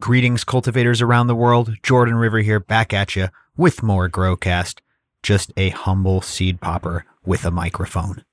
[0.00, 1.74] Greetings, cultivators around the world.
[1.82, 4.78] Jordan River here, back at you with more Growcast.
[5.22, 8.24] Just a humble seed popper with a microphone.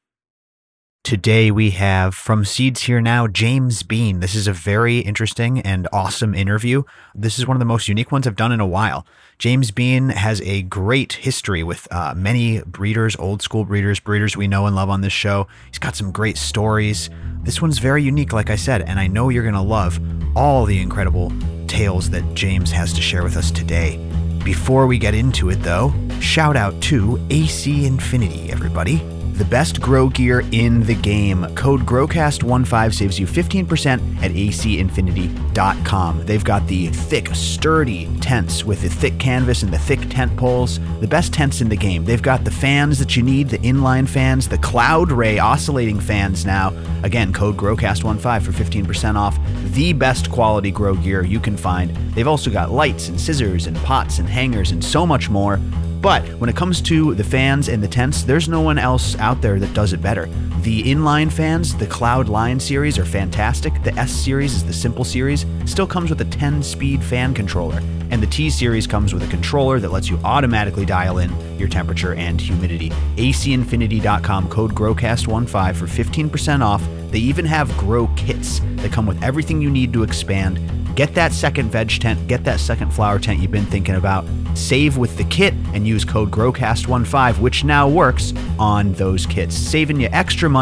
[1.04, 4.22] Today we have from Seeds Here Now, James Bean.
[4.22, 6.84] This is a very interesting and awesome interview.
[7.14, 9.06] This is one of the most unique ones I've done in a while.
[9.38, 14.47] James Bean has a great history with uh, many breeders, old school breeders, breeders we
[14.47, 15.47] know and love on this show.
[15.68, 17.09] He's got some great stories.
[17.44, 19.99] This one's very unique, like I said, and I know you're going to love
[20.36, 21.31] all the incredible
[21.68, 23.98] tales that James has to share with us today.
[24.44, 29.02] Before we get into it, though, shout out to AC Infinity, everybody
[29.38, 31.46] the best grow gear in the game.
[31.55, 36.26] Code GROWCAST15 saves you 15% at acinfinity.com.
[36.26, 40.80] They've got the thick, sturdy tents with the thick canvas and the thick tent poles,
[41.00, 42.05] the best tents in the game.
[42.05, 46.46] They've got the fans that you need, the inline fans, the Cloud Ray oscillating fans
[46.46, 46.74] now.
[47.04, 49.38] Again, code GROWCAST15 for 15% off.
[49.74, 51.96] The best quality grow gear you can find.
[52.13, 55.60] They've also got lights and scissors and pots and hangers and so much more.
[56.01, 59.41] But when it comes to the fans and the tents, there's no one else out
[59.41, 60.29] there that does it better.
[60.62, 63.82] The inline fans, the Cloud Line series, are fantastic.
[63.84, 67.80] The S series is the simple series, still comes with a 10 speed fan controller.
[68.09, 71.67] And the T series comes with a controller that lets you automatically dial in your
[71.67, 72.89] temperature and humidity.
[73.17, 76.83] ACinfinity.com, code GROWCAST15 for 15% off.
[77.11, 80.59] They even have grow kits that come with everything you need to expand.
[80.95, 84.25] Get that second veg tent, get that second flower tent you've been thinking about
[84.58, 90.02] Save with the kit and use code GROWCAST15, which now works on those kits, saving
[90.02, 90.56] you extra money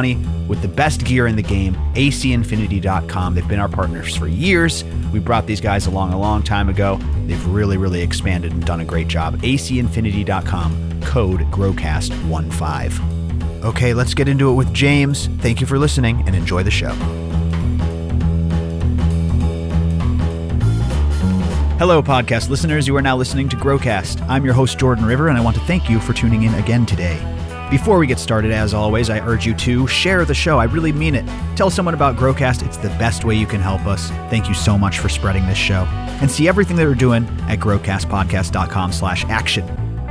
[0.48, 3.36] with the best gear in the game, acinfinity.com.
[3.36, 4.84] They've been our partners for years.
[5.14, 7.00] We brought these guys along a long time ago.
[7.26, 9.38] They've really, really expanded and done a great job.
[9.38, 13.64] acinfinity.com, code GROWCAST15.
[13.64, 15.28] Okay, let's get into it with James.
[15.40, 16.94] Thank you for listening and enjoy the show.
[21.78, 22.88] Hello, podcast listeners.
[22.88, 24.26] You are now listening to Growcast.
[24.30, 26.86] I'm your host, Jordan River, and I want to thank you for tuning in again
[26.86, 27.34] today.
[27.72, 30.59] Before we get started, as always, I urge you to share the show.
[30.59, 31.26] I really mean it.
[31.56, 32.64] Tell someone about Growcast.
[32.64, 34.09] It's the best way you can help us.
[34.30, 35.84] Thank you so much for spreading this show.
[36.22, 39.66] And see everything that we're doing at growcastpodcast.com slash action.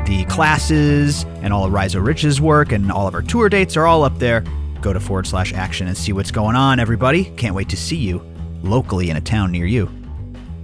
[0.05, 3.87] The classes and all of Rhizo Rich's work and all of our tour dates are
[3.87, 4.43] all up there.
[4.81, 7.27] Go to forward slash action and see what's going on, everybody.
[7.37, 8.21] Can't wait to see you
[8.65, 9.89] locally in a town near you.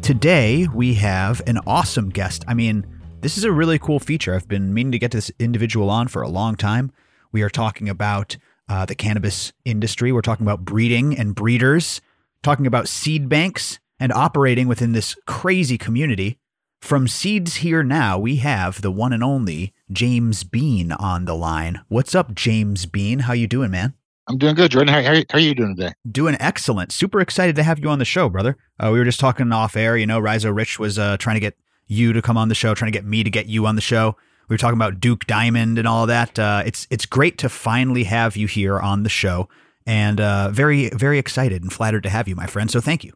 [0.03, 2.45] Today, we have an awesome guest.
[2.49, 2.84] I mean,
[3.20, 4.34] this is a really cool feature.
[4.34, 6.91] I've been meaning to get this individual on for a long time.
[7.32, 8.36] We are talking about
[8.69, 12.00] uh, the cannabis industry, we're talking about breeding and breeders,
[12.42, 16.38] talking about seed banks and operating within this crazy community.
[16.81, 21.81] From Seeds Here Now, we have the one and only James Bean on the line.
[21.88, 23.20] What's up, James Bean?
[23.20, 23.94] How you doing, man?
[24.28, 24.94] I'm doing good, Jordan.
[24.94, 25.92] How, how, how, are you doing today?
[26.10, 26.92] Doing excellent.
[26.92, 28.56] Super excited to have you on the show, brother.
[28.78, 29.97] Uh, we were just talking off air.
[29.97, 31.58] You know, Rhizo Rich was uh, trying to get
[31.91, 33.83] you to come on the show, trying to get me to get you on the
[33.83, 34.17] show.
[34.49, 36.39] We were talking about Duke Diamond and all that.
[36.39, 39.49] Uh, it's it's great to finally have you here on the show,
[39.87, 42.71] and uh, very very excited and flattered to have you, my friend.
[42.71, 43.12] So thank you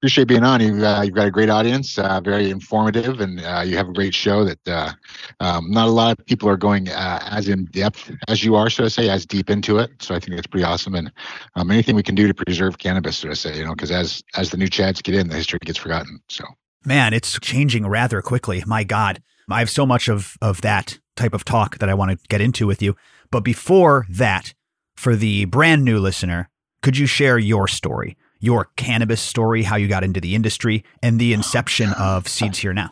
[0.00, 0.60] appreciate being on.
[0.60, 3.92] You've, uh, you've got a great audience, uh, very informative, and uh, you have a
[3.92, 4.92] great show that uh,
[5.40, 8.84] um, not a lot of people are going as in depth as you are, so
[8.84, 9.90] to say, as deep into it.
[10.00, 10.94] So I think it's pretty awesome.
[10.94, 11.10] And
[11.56, 14.22] um, anything we can do to preserve cannabis, so to say, you know, because as
[14.36, 16.20] as the new Chads get in, the history gets forgotten.
[16.28, 16.44] So
[16.84, 18.62] man, it's changing rather quickly.
[18.66, 22.10] My God, I have so much of of that type of talk that I want
[22.12, 22.96] to get into with you.
[23.30, 24.54] But before that,
[24.96, 26.48] for the brand new listener,
[26.82, 28.16] could you share your story?
[28.40, 32.72] your cannabis story, how you got into the industry, and the inception of Seeds Here
[32.72, 32.90] Now.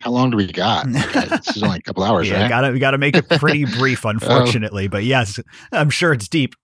[0.00, 0.86] How long do we got?
[0.92, 2.48] this is only a couple hours, yeah, right?
[2.48, 4.88] Gotta, we gotta make it pretty brief, unfortunately.
[4.88, 5.38] but yes,
[5.70, 6.54] I'm sure it's deep.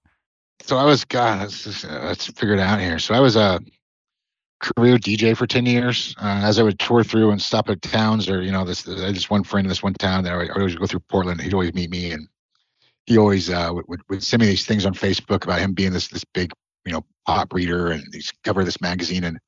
[0.63, 2.99] So I was, God, let's, just, uh, let's figure it out here.
[2.99, 3.61] So I was a
[4.61, 6.15] career DJ for 10 years.
[6.21, 9.13] Uh, as I would tour through and stop at towns or, you know, this, I
[9.13, 11.41] just one friend in this one town that I would always go through Portland.
[11.41, 12.29] He'd always meet me and
[13.07, 16.09] he always uh, would, would, send me these things on Facebook about him being this
[16.09, 16.53] this big
[16.89, 19.25] you know, pop reader and he's cover this magazine.
[19.25, 19.39] And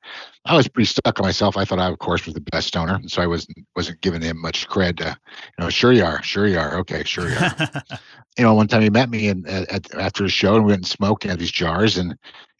[0.45, 1.57] I was pretty stuck on myself.
[1.57, 2.97] I thought I, of course, was the best stoner.
[2.97, 5.17] And so I wasn't, wasn't giving him much cred to,
[5.59, 6.77] you know, sure you are, sure you are.
[6.79, 7.57] Okay, sure you are.
[8.39, 10.81] you know, one time he met me and at, after the show and we went
[10.81, 12.15] and smoked and had these jars and,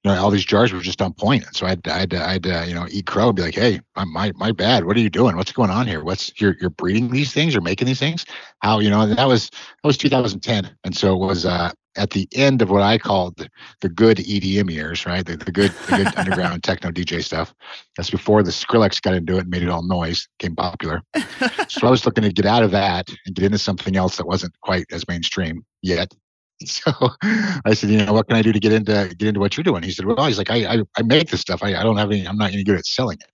[0.05, 1.47] you know, all these jars were just on point.
[1.47, 4.33] And so I'd, I'd, I'd, uh, you know, eat crow and be like, Hey, my,
[4.37, 4.85] my bad.
[4.85, 5.37] What are you doing?
[5.37, 6.03] What's going on here?
[6.03, 8.25] What's you're, you're breeding these things or making these things?
[8.61, 10.75] How, you know, that was, that was 2010.
[10.85, 13.47] And so it was, uh, at the end of what I called
[13.81, 15.27] the, good EDM years, right?
[15.27, 17.53] The, the good, the good underground techno DJ stuff.
[17.97, 21.03] That's before the Skrillex got into it and made it all noise, became popular.
[21.69, 24.27] so I was looking to get out of that and get into something else that
[24.27, 26.15] wasn't quite as mainstream yet.
[26.67, 26.93] So
[27.65, 29.65] I said, you know, what can I do to get into get into what you're
[29.65, 29.83] doing?
[29.83, 31.63] He said, well, he's like, I I, I make this stuff.
[31.63, 32.27] I, I don't have any.
[32.27, 33.31] I'm not any good at selling it.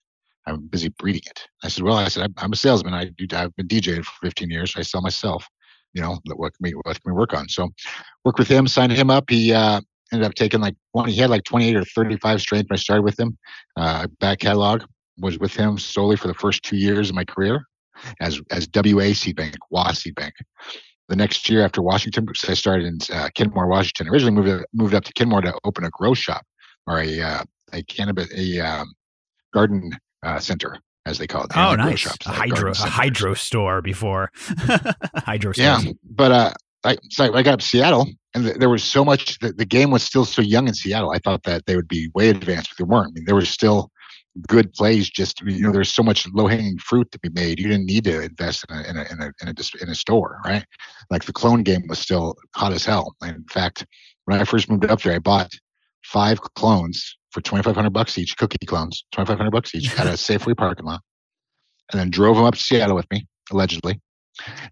[0.47, 1.43] I'm busy breeding it.
[1.65, 2.95] I said, well, I said, I'm, I'm a salesman.
[2.95, 4.75] I do, I've been DJing for 15 years.
[4.77, 5.45] I sell myself.
[5.93, 7.49] You know, what can we, what can we work on?
[7.49, 7.71] So
[8.25, 9.25] work with him, signed him up.
[9.29, 9.81] He, uh,
[10.13, 13.03] ended up taking like 20, he had like 28 or 35 strains when I started
[13.03, 13.37] with him.
[13.77, 14.85] Uh, back catalog
[15.19, 17.65] was with him solely for the first two years of my career
[18.21, 20.35] as, as WA Seed Bank, WA Seed Bank.
[21.09, 24.09] The next year after Washington, I started in uh, Kenmore, Washington.
[24.09, 26.45] Originally moved, moved up to Kenmore to open a grow shop
[26.87, 28.93] or a, uh, a cannabis, a um,
[29.55, 29.93] garden
[30.25, 31.53] uh, center as they call it.
[31.57, 32.01] oh, nice.
[32.01, 34.31] Shops, a like hydro, a hydro store before
[35.17, 35.53] hydro.
[35.53, 35.59] Stores.
[35.59, 36.53] Yeah, but uh,
[36.85, 39.39] I, so I got up to Seattle, and there was so much.
[39.39, 41.13] The, the game was still so young in Seattle.
[41.13, 43.09] I thought that they would be way advanced, but they weren't.
[43.09, 43.91] I mean, there was still
[44.49, 45.09] good plays.
[45.09, 47.59] Just you know, there's so much low hanging fruit to be made.
[47.59, 49.95] You didn't need to invest in a in a in a, in a, in a
[49.95, 50.65] store, right?
[51.11, 53.15] Like the clone game was still hot as hell.
[53.23, 53.87] And in fact,
[54.25, 55.53] when I first moved up there, I bought
[56.05, 60.87] five clones for 2500 bucks each, cookie clones, 2500 bucks each at a Safeway parking
[60.87, 61.01] lot.
[61.93, 64.01] And then drove them up to Seattle with me, allegedly.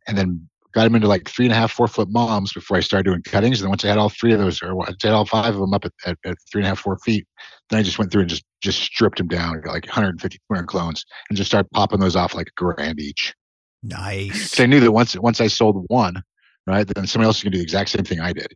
[0.07, 2.81] And then got them into like three and a half, four foot moms before I
[2.81, 3.61] started doing cuttings.
[3.61, 5.61] And then once I had all three of those, or I had all five of
[5.61, 7.27] them up at, at, at, three and a half, four feet,
[7.71, 10.67] then I just went through and just just stripped them down, got like 150, 200
[10.67, 13.35] clones, and just started popping those off like a grand each.
[13.83, 14.53] Nice.
[14.53, 16.23] So I knew that once once I sold one,
[16.67, 18.49] right, then somebody else is going to do the exact same thing I did.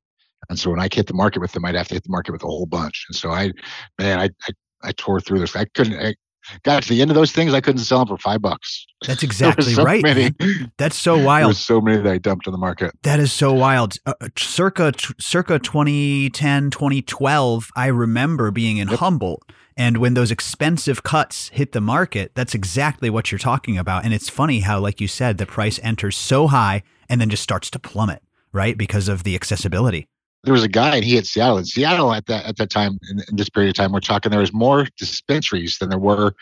[0.48, 2.32] And so when I hit the market with them, I'd have to hit the market
[2.32, 3.04] with a whole bunch.
[3.08, 3.52] And so I,
[3.98, 5.54] man, I, I, I tore through this.
[5.54, 6.14] I couldn't, I
[6.62, 7.54] got to the end of those things.
[7.54, 8.86] I couldn't sell them for five bucks.
[9.06, 10.02] That's exactly so right.
[10.02, 10.32] Many,
[10.76, 11.48] That's so wild.
[11.48, 12.92] There's so many that I dumped on the market.
[13.02, 13.96] That is so wild.
[14.06, 18.98] Uh, uh circa, circa 2010, 2012, I remember being in yep.
[18.98, 19.42] Humboldt.
[19.76, 24.04] And when those expensive cuts hit the market, that's exactly what you're talking about.
[24.04, 27.44] And it's funny how, like you said, the price enters so high and then just
[27.44, 28.20] starts to plummet,
[28.52, 28.76] right?
[28.76, 30.08] Because of the accessibility
[30.44, 31.58] there was a guy and he had Seattle.
[31.58, 34.30] In Seattle at that at that time, in, in, this period of time, we're talking
[34.30, 36.32] there was more dispensaries than there were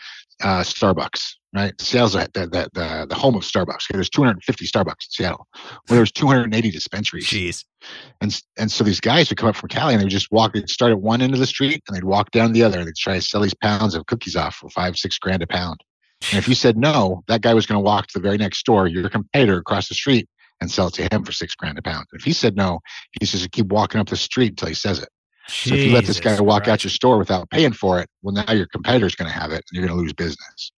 [0.43, 1.33] uh, Starbucks.
[1.55, 3.85] Right, Seattle's the, the, the, the home of Starbucks.
[3.89, 5.47] Okay, there's 250 Starbucks in Seattle.
[5.55, 7.25] Well, there's 280 dispensaries.
[7.25, 7.63] Jeez.
[8.21, 10.53] And and so these guys would come up from Cali and they would just walk.
[10.53, 12.77] They'd start at one end of the street and they'd walk down the other.
[12.77, 15.47] And they'd try to sell these pounds of cookies off for five, six grand a
[15.47, 15.81] pound.
[16.31, 18.59] And if you said no, that guy was going to walk to the very next
[18.59, 20.27] store, your competitor across the street,
[20.61, 22.05] and sell it to him for six grand a pound.
[22.13, 22.79] If he said no,
[23.19, 25.09] he says to keep walking up the street until he says it.
[25.47, 26.71] Jesus so if you let this guy walk Christ.
[26.71, 29.55] out your store without paying for it, well, now your competitor's going to have it
[29.55, 30.71] and you're going to lose business.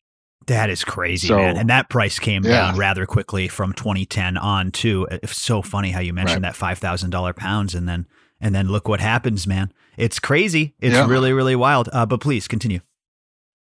[0.45, 1.57] That is crazy, so, man.
[1.57, 2.51] And that price came yeah.
[2.51, 5.07] down rather quickly from 2010 on too.
[5.11, 6.49] It's so funny how you mentioned right.
[6.49, 8.07] that five thousand dollar pounds, and then
[8.41, 9.71] and then look what happens, man.
[9.97, 10.75] It's crazy.
[10.79, 11.07] It's yeah.
[11.07, 11.89] really really wild.
[11.93, 12.79] Uh, but please continue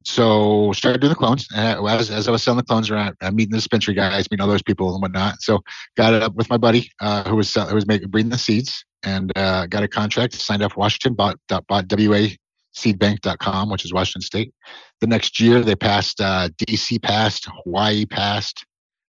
[0.05, 1.47] so started doing the clones.
[1.55, 4.41] And as, as I was selling the clones around, I'm meeting the dispensary guys, meeting
[4.41, 5.41] all those people and whatnot.
[5.41, 5.59] So
[5.97, 8.85] got it up with my buddy uh, who was who was making breeding the seeds,
[9.03, 10.33] and uh, got a contract.
[10.33, 12.27] Signed up Washington, bought bought WA
[12.75, 14.53] seedbank.com, which is Washington State.
[15.01, 18.65] The next year, they passed uh, DC passed, Hawaii passed,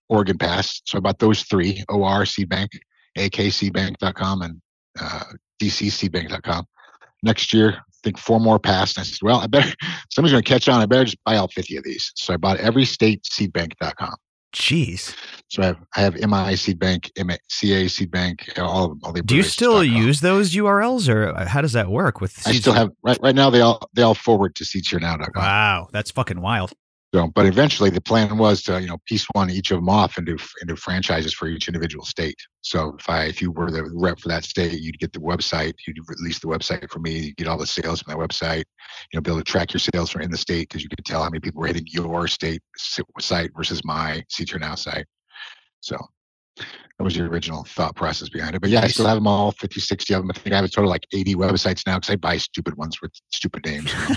[0.08, 0.84] Oregon passed.
[0.88, 2.70] So I bought those three: OR Seedbank,
[3.16, 4.62] AK Seedbank.com, and
[5.00, 5.24] uh,
[5.62, 6.66] DC Seedbank.com.
[7.22, 8.98] Next year, think four more passed.
[8.98, 9.74] And I said, well, I better,
[10.10, 10.82] somebody's going to catch on.
[10.82, 12.12] I better just buy all 50 of these.
[12.16, 14.16] So I bought every state seedbank.com.
[14.54, 15.16] Jeez.
[15.50, 17.12] So I have, I have MI Seed Bank,
[17.50, 19.00] CA Seed Bank, all of them.
[19.04, 22.32] All the Do you still use those URLs or uh, how does that work with
[22.32, 22.48] seeds?
[22.48, 25.32] I still have right right now they all they all forward to seedsherenow.com.
[25.36, 26.74] Wow, that's fucking wild.
[27.14, 30.20] So, but eventually the plan was to, you know, piece one each of them off
[30.20, 32.36] into into franchises for each individual state.
[32.62, 35.74] So if I if you were the rep for that state, you'd get the website,
[35.88, 38.64] you'd release the website for me, you get all the sales from that website,
[39.12, 41.04] you know, be able to track your sales from in the state because you could
[41.04, 42.62] tell how many people were hitting your state
[43.20, 45.08] site versus my Here Now site.
[45.82, 45.98] So
[47.00, 48.60] that was the original thought process behind it.
[48.60, 50.32] But yeah, I still have them all, 50, 60 of them.
[50.32, 53.02] I think I have a total like 80 websites now because I buy stupid ones
[53.02, 53.94] with stupid names.
[53.94, 54.00] You,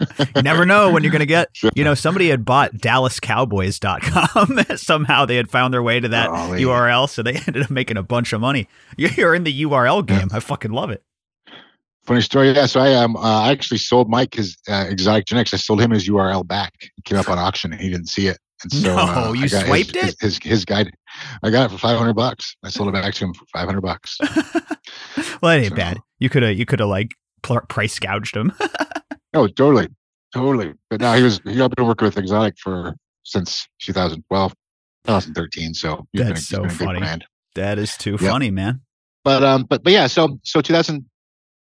[0.00, 0.06] know?
[0.36, 4.64] you never know when you're going to get, you know, somebody had bought DallasCowboys.com.
[4.78, 6.30] Somehow they had found their way to that.
[6.30, 7.06] URL.
[7.06, 8.66] So they ended up making a bunch of money.
[8.96, 10.28] You're in the URL game.
[10.32, 11.02] I fucking love it.
[12.06, 12.52] Funny story.
[12.52, 12.64] Yeah.
[12.64, 15.52] So I um, uh, I actually sold Mike his uh, Exotic Genetix.
[15.52, 16.72] I sold him his URL back.
[17.04, 18.38] Came up on auction and he didn't see it.
[18.62, 20.20] And so, no, uh, you swiped his, it.
[20.20, 20.92] His, his, his guide,
[21.42, 22.56] I got it for five hundred bucks.
[22.64, 24.18] I sold it back to him for five hundred bucks.
[24.20, 24.32] well,
[25.42, 25.98] that ain't so, bad.
[26.18, 27.12] You could have you could have like
[27.42, 28.52] price gouged him.
[29.34, 29.88] oh, totally,
[30.34, 30.74] totally.
[30.90, 34.54] But now he was he got been working with Exotic for since 2012,
[35.06, 35.74] 2013.
[35.74, 37.00] So that's been, so funny.
[37.54, 38.20] That is too yep.
[38.20, 38.80] funny, man.
[39.24, 40.06] But um, but but yeah.
[40.06, 41.04] So so 2000,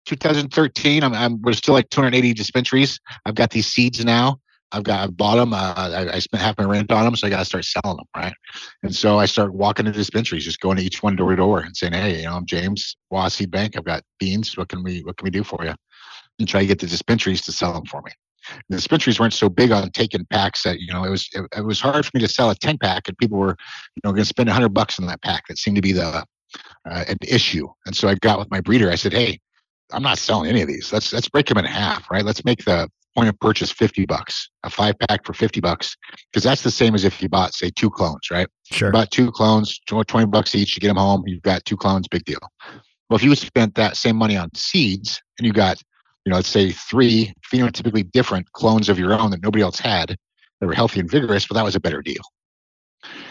[0.07, 3.01] 2013, I'm, I'm we're still like 280 dispensaries.
[3.25, 4.39] I've got these seeds now.
[4.75, 5.53] I've got I bought them.
[5.53, 7.97] Uh, I, I, spent half my rent on them, so I got to start selling
[7.97, 8.35] them, right?
[8.83, 11.61] And so I start walking to dispensaries, just going to each one door to door
[11.61, 13.77] and saying, "Hey, you know, I'm James Wasi Bank.
[13.77, 14.57] I've got beans.
[14.57, 15.75] What can we What can we do for you?"
[16.41, 18.11] And try to get the dispensaries to sell them for me.
[18.69, 21.65] the dispensaries weren't so big on taking packs that you know it was it, it
[21.65, 23.57] was hard for me to sell a 10 pack and people were
[23.97, 26.25] you know going to spend 100 bucks on that pack that seemed to be the
[26.91, 29.39] uh, an issue and so i got with my breeder i said hey
[29.93, 32.65] i'm not selling any of these let's let's break them in half right let's make
[32.65, 35.97] the point of purchase 50 bucks a five pack for 50 bucks
[36.33, 38.49] because that's the same as if you bought say two clones right?
[38.71, 38.89] Sure.
[38.89, 42.09] you bought two clones 20 bucks each you get them home you've got two clones
[42.09, 42.39] big deal.
[43.11, 45.81] Well if you spent that same money on seeds and you got
[46.25, 50.17] you know let's say three phenotypically different clones of your own that nobody else had
[50.61, 52.23] that were healthy and vigorous well that was a better deal.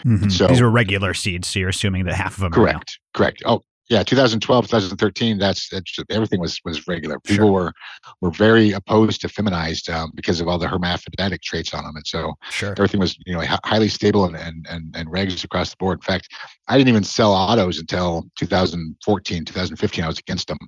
[0.04, 0.28] Mm-hmm.
[0.28, 2.98] so- These were regular seeds, so you're assuming that half of them are correct.
[3.12, 3.42] Correct.
[3.44, 7.18] Oh yeah 2012 2013 that's, that's everything was was regular.
[7.20, 7.72] People were
[8.20, 12.06] were very opposed to feminized um, because of all the hermaphroditic traits on them and
[12.06, 12.72] so Sure.
[12.78, 15.98] everything was you know hi- highly stable and, and and and regs across the board.
[15.98, 16.28] In fact
[16.68, 20.58] i didn't even sell autos until 2014 2015 i was against them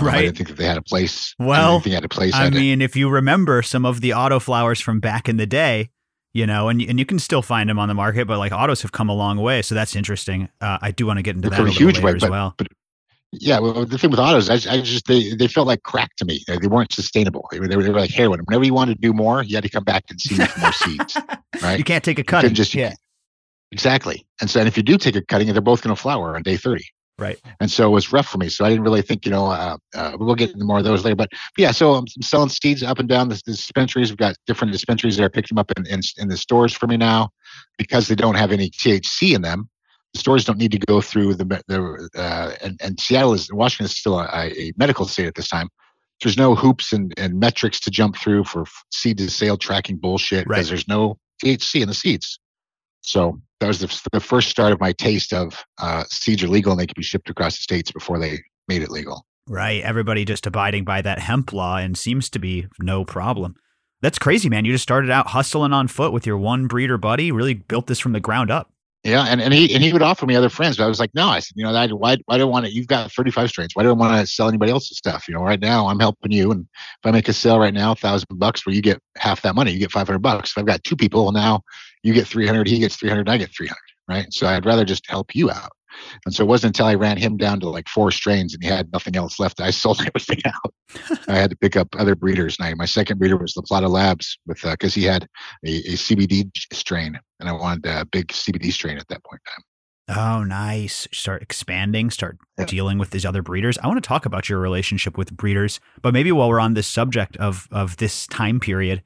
[0.00, 2.34] Um, i didn't think that they had a place I Well, they had a place
[2.34, 2.58] I had it.
[2.58, 5.90] mean, if you remember some of the auto flowers from back in the day,
[6.32, 8.82] you know, and and you can still find them on the market, but like autos
[8.82, 10.48] have come a long way, so that's interesting.
[10.60, 12.54] Uh, I do want to get into that a a huge way, as well.
[12.56, 12.68] but
[13.32, 16.24] yeah well the thing with autos i, I just they, they felt like crack to
[16.24, 18.96] me they, weren't sustainable they were, they were they were like heroin whenever you wanted
[18.96, 21.16] to do more you had to come back and see more seeds
[21.62, 22.52] right You can't take a cut.
[22.52, 22.92] just yeah.
[23.72, 24.26] Exactly.
[24.40, 26.42] And so, and if you do take a cutting, they're both going to flower on
[26.42, 26.84] day 30.
[27.20, 27.38] Right.
[27.60, 28.48] And so it was rough for me.
[28.48, 31.04] So I didn't really think, you know, uh, uh, we'll get into more of those
[31.04, 31.16] later.
[31.16, 34.10] But, but yeah, so I'm selling seeds up and down the, the dispensaries.
[34.10, 36.86] We've got different dispensaries that are picking them up in, in, in the stores for
[36.86, 37.28] me now
[37.76, 39.68] because they don't have any THC in them.
[40.14, 43.84] The stores don't need to go through the, the uh, and, and Seattle is, Washington
[43.84, 45.68] is still a, a medical state at this time.
[46.22, 50.46] There's no hoops and, and metrics to jump through for seed to sale tracking bullshit
[50.48, 50.56] Right.
[50.56, 52.40] because there's no THC in the seeds.
[53.02, 56.72] So that was the, the first start of my taste of uh, seeds are legal
[56.72, 59.24] and they can be shipped across the states before they made it legal.
[59.46, 59.82] Right.
[59.82, 63.56] Everybody just abiding by that hemp law and seems to be no problem.
[64.02, 64.64] That's crazy, man.
[64.64, 67.98] You just started out hustling on foot with your one breeder buddy, really built this
[67.98, 68.72] from the ground up.
[69.02, 71.14] Yeah, and, and he and he would offer me other friends, but I was like,
[71.14, 71.28] no.
[71.28, 72.72] I said, you know, I, why why do I want to?
[72.72, 73.74] You've got 35 strains.
[73.74, 75.26] Why do I want to sell anybody else's stuff?
[75.26, 77.94] You know, right now I'm helping you, and if I make a sale right now,
[77.94, 80.50] thousand bucks, where you get half that money, you get 500 bucks.
[80.50, 81.62] If I've got two people, well, now
[82.02, 83.76] you get 300, he gets 300, I get 300,
[84.08, 84.26] right?
[84.32, 85.70] So I'd rather just help you out.
[86.24, 88.68] And so it wasn't until I ran him down to like four strains and he
[88.68, 89.60] had nothing else left.
[89.60, 90.72] I sold everything out.
[91.28, 92.56] I had to pick up other breeders.
[92.58, 95.24] And I, my second breeder was La Plata Labs with uh, because he had
[95.66, 99.52] a, a CBD strain, and I wanted a big CBD strain at that point in
[99.52, 99.64] time.
[100.40, 101.06] Oh, nice.
[101.12, 102.64] Start expanding, start Yeah.
[102.64, 103.76] dealing with these other breeders.
[103.78, 106.86] I want to talk about your relationship with breeders, but maybe while we're on this
[106.88, 109.02] subject of of this time period,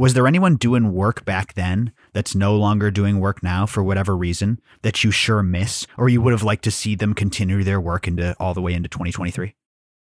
[0.00, 4.16] was there anyone doing work back then that's no longer doing work now for whatever
[4.16, 7.78] reason that you sure miss or you would have liked to see them continue their
[7.78, 9.54] work into all the way into 2023?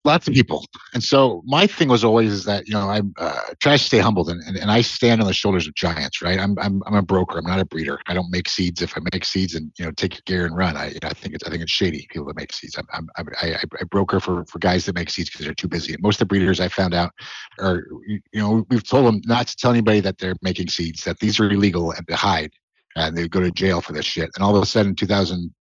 [0.04, 0.64] Lots of people.
[0.94, 3.98] And so my thing was always is that, you know, I uh, try to stay
[3.98, 6.38] humbled and, and, and I stand on the shoulders of giants, right?
[6.38, 7.38] I'm, I'm, I'm a broker.
[7.38, 8.00] I'm not a breeder.
[8.06, 8.80] I don't make seeds.
[8.80, 11.08] If I make seeds and, you know, take your gear and run, I, you know,
[11.08, 12.76] I think it's, I think it's shady people that make seeds.
[12.78, 15.68] I'm, I'm, I, I I broker for, for guys that make seeds because they're too
[15.68, 15.92] busy.
[15.92, 17.12] And most of the breeders I found out
[17.58, 21.18] are, you know, we've told them not to tell anybody that they're making seeds, that
[21.18, 22.52] these are illegal and to hide
[22.96, 24.30] and they go to jail for this shit.
[24.34, 25.54] And all of a sudden, 2000,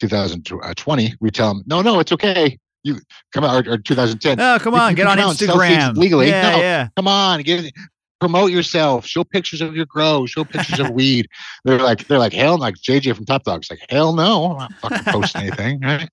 [0.00, 2.58] 2020, we tell them, no, no, it's okay.
[2.82, 2.98] You
[3.32, 4.40] come out or, or 2010.
[4.40, 5.96] Oh, come on, you get on come out and sell seeds Instagram.
[5.96, 6.28] legally.
[6.28, 6.58] Yeah, No.
[6.58, 6.88] yeah.
[6.96, 7.74] come on, get it,
[8.20, 11.26] promote yourself, show pictures of your grow, show pictures of weed.
[11.64, 14.72] They're like, they're like, hell, like JJ from Top Dawgs, like, hell no, I'm not
[14.74, 16.08] fucking posting anything, right?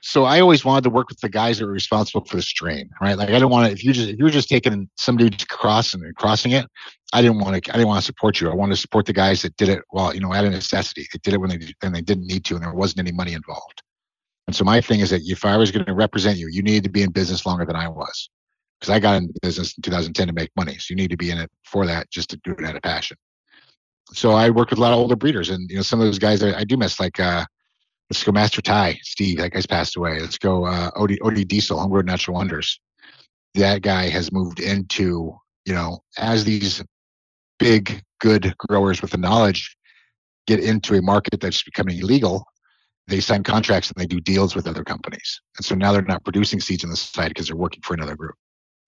[0.00, 2.88] So I always wanted to work with the guys that were responsible for the strain,
[3.02, 3.18] right?
[3.18, 3.72] Like I don't want to.
[3.72, 6.64] If you just if you were just taking some dude's cross and crossing it,
[7.12, 7.70] I didn't want to.
[7.70, 8.50] I didn't want to support you.
[8.50, 9.82] I wanted to support the guys that did it.
[9.92, 12.46] Well, you know, out of necessity, they did it when they when they didn't need
[12.46, 13.82] to, and there wasn't any money involved.
[14.46, 16.84] And so my thing is that if I was going to represent you, you needed
[16.84, 18.28] to be in business longer than I was,
[18.78, 20.74] because I got into business in 2010 to make money.
[20.74, 22.82] So you need to be in it for that, just to do it out of
[22.82, 23.16] passion.
[24.12, 26.18] So I worked with a lot of older breeders, and you know some of those
[26.18, 27.44] guys I, I do miss, like uh,
[28.10, 30.20] let's go Master Ty, Steve, that guy's passed away.
[30.20, 32.78] Let's go uh, Odie Odie Diesel, Homegrown Natural Wonders.
[33.54, 35.34] That guy has moved into
[35.64, 36.82] you know as these
[37.58, 39.74] big good growers with the knowledge
[40.46, 42.44] get into a market that's becoming illegal
[43.06, 45.40] they sign contracts and they do deals with other companies.
[45.58, 48.16] And so now they're not producing seeds on the side because they're working for another
[48.16, 48.36] group,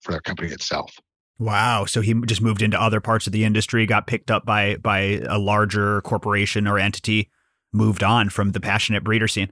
[0.01, 0.95] for their company itself.
[1.39, 1.85] Wow.
[1.85, 5.21] So he just moved into other parts of the industry, got picked up by by
[5.27, 7.29] a larger corporation or entity,
[7.71, 9.51] moved on from the passionate breeder scene.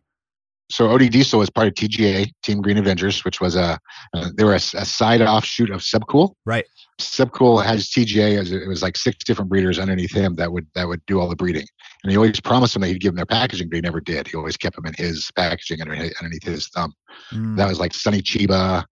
[0.72, 3.78] So OD Diesel was part of TGA, Team Green Avengers, which was a,
[4.16, 6.34] uh, they were a, a side offshoot of Subcool.
[6.46, 6.66] Right.
[7.00, 10.88] Subcool has TGA as it was like six different breeders underneath him that would that
[10.88, 11.66] would do all the breeding.
[12.04, 14.28] And he always promised them that he'd give them their packaging, but he never did.
[14.28, 16.94] He always kept them in his packaging underneath, underneath his thumb.
[17.34, 18.84] Mm, That was like Sunny Chiba,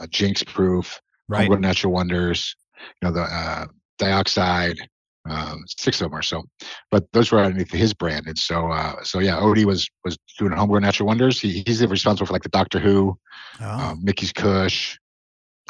[0.00, 1.48] uh, Jinx Proof, right.
[1.60, 2.56] Natural Wonders,
[3.00, 3.66] you know, the uh,
[3.98, 4.78] dioxide,
[5.30, 6.42] um, six of them or so,
[6.90, 8.26] but those were underneath his brand.
[8.26, 11.40] And so, uh, so yeah, Odie was was doing homegrown natural wonders.
[11.40, 13.18] He, he's responsible for like the Doctor Who,
[13.60, 13.70] oh.
[13.70, 14.98] um, Mickey's Kush,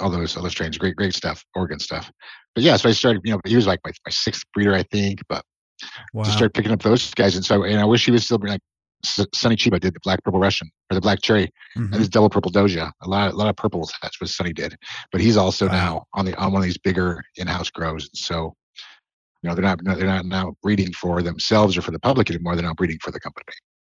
[0.01, 0.79] all those other strains.
[0.79, 2.11] Great, great stuff, organ stuff.
[2.55, 3.23] But yeah, so I started.
[3.25, 5.21] You know, he was like my, my sixth breeder, I think.
[5.29, 5.45] But
[6.13, 6.25] wow.
[6.25, 8.61] just started picking up those guys, and so and I wish he was still like
[9.35, 11.47] Sunny Chiba did the black purple Russian or the black cherry
[11.77, 11.93] mm-hmm.
[11.93, 12.91] and this double purple doja.
[13.03, 13.93] A lot, a lot of purples.
[14.03, 14.77] That's what Sunny did.
[15.13, 15.73] But he's also wow.
[15.73, 18.11] now on the on one of these bigger in-house grows.
[18.15, 18.55] So
[19.43, 22.55] you know they're not they're not now breeding for themselves or for the public anymore.
[22.57, 23.45] They're now breeding for the company.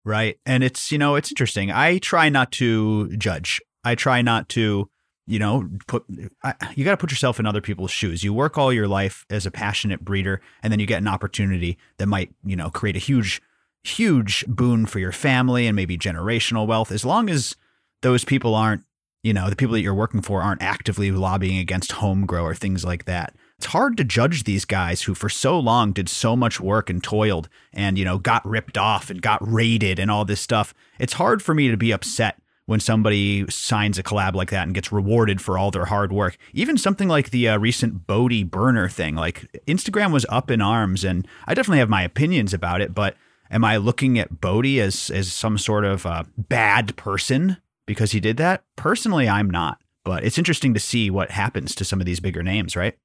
[0.04, 1.72] Right, and it's you know it's interesting.
[1.72, 3.62] I try not to judge.
[3.84, 4.90] I try not to
[5.26, 6.06] you know put
[6.44, 9.26] I, you got to put yourself in other people's shoes you work all your life
[9.30, 12.96] as a passionate breeder and then you get an opportunity that might you know create
[12.96, 13.42] a huge
[13.84, 17.56] huge boon for your family and maybe generational wealth as long as
[18.02, 18.84] those people aren't,
[19.24, 22.56] you know, the people that you're working for aren't actively lobbying against home grow or
[22.56, 23.36] things like that.
[23.58, 27.04] It's hard to judge these guys who for so long did so much work and
[27.04, 30.74] toiled and, you know, got ripped off and got raided and all this stuff.
[31.00, 34.76] It's hard for me to be upset when somebody signs a collab like that and
[34.76, 36.38] gets rewarded for all their hard work.
[36.54, 41.04] Even something like the uh, recent Bodhi Berner thing, like Instagram was up in arms,
[41.04, 43.16] and I definitely have my opinions about it, but
[43.50, 48.20] Am I looking at Bodhi as as some sort of uh, bad person because he
[48.20, 48.64] did that?
[48.76, 49.82] Personally, I'm not.
[50.04, 52.98] But it's interesting to see what happens to some of these bigger names, right?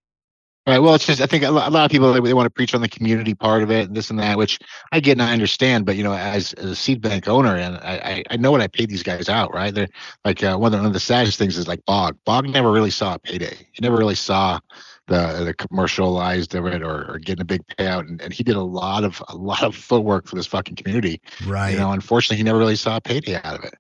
[0.65, 0.79] Right.
[0.79, 2.83] Well, it's just I think a lot, of people they, they, want to preach on
[2.83, 4.61] the community part of it and this and that, which
[4.93, 5.87] I get and I understand.
[5.87, 8.69] But you know, as, as a seed bank owner, and I, I know what I
[8.69, 9.53] paid these guys out.
[9.53, 9.75] Right.
[9.75, 9.89] They're
[10.25, 12.17] like uh, one, of the, one of the saddest things is like Bog.
[12.25, 13.57] Bog never really saw a payday.
[13.73, 14.61] He never really saw
[15.09, 18.55] the the commercialized of it or, or getting a big payout and, and he did
[18.55, 22.37] a lot of a lot of footwork for this fucking community right you know unfortunately
[22.37, 23.75] he never really saw a payday out of it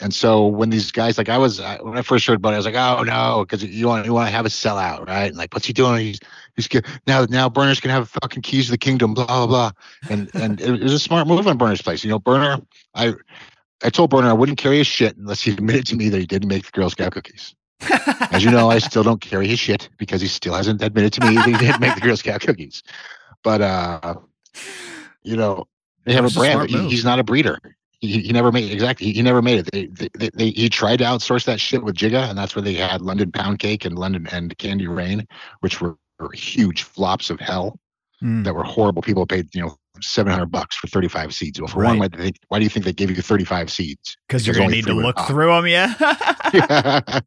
[0.00, 2.56] and so when these guys like i was when i first heard about it i
[2.56, 5.36] was like oh no because you want you want to have a sellout right and
[5.36, 6.20] like what's he doing he's
[6.56, 6.68] he's
[7.06, 9.70] now now Berner's can have fucking keys to the kingdom blah blah blah
[10.08, 12.60] and and it was a smart move on Berner's place you know burner
[12.94, 13.14] i
[13.82, 16.26] I told Berner I wouldn't carry his shit unless he admitted to me that he
[16.26, 17.54] didn't make the Girl Scout cookies.
[18.30, 21.26] As you know, I still don't carry his shit because he still hasn't admitted to
[21.26, 22.82] me that he didn't make the Girl Scout cookies.
[23.42, 24.16] But uh,
[25.22, 25.66] you know,
[26.04, 26.68] they have a brand.
[26.68, 27.58] He, he's not a breeder.
[28.00, 29.08] He, he never made exactly.
[29.08, 29.70] He, he never made it.
[29.72, 32.62] They, they, they, they, he tried to outsource that shit with Jigga, and that's where
[32.62, 35.26] they had London Pound Cake and London and Candy Rain,
[35.60, 37.78] which were, were huge flops of hell
[38.22, 38.42] mm.
[38.44, 39.02] that were horrible.
[39.02, 41.60] People paid you know 700 bucks for 35 seeds.
[41.60, 41.88] Well, for right.
[41.90, 44.16] one, why, do, they, why, do you think they gave you 35 seeds?
[44.26, 45.94] Because you're to need to look through them, yeah.
[46.54, 47.20] yeah.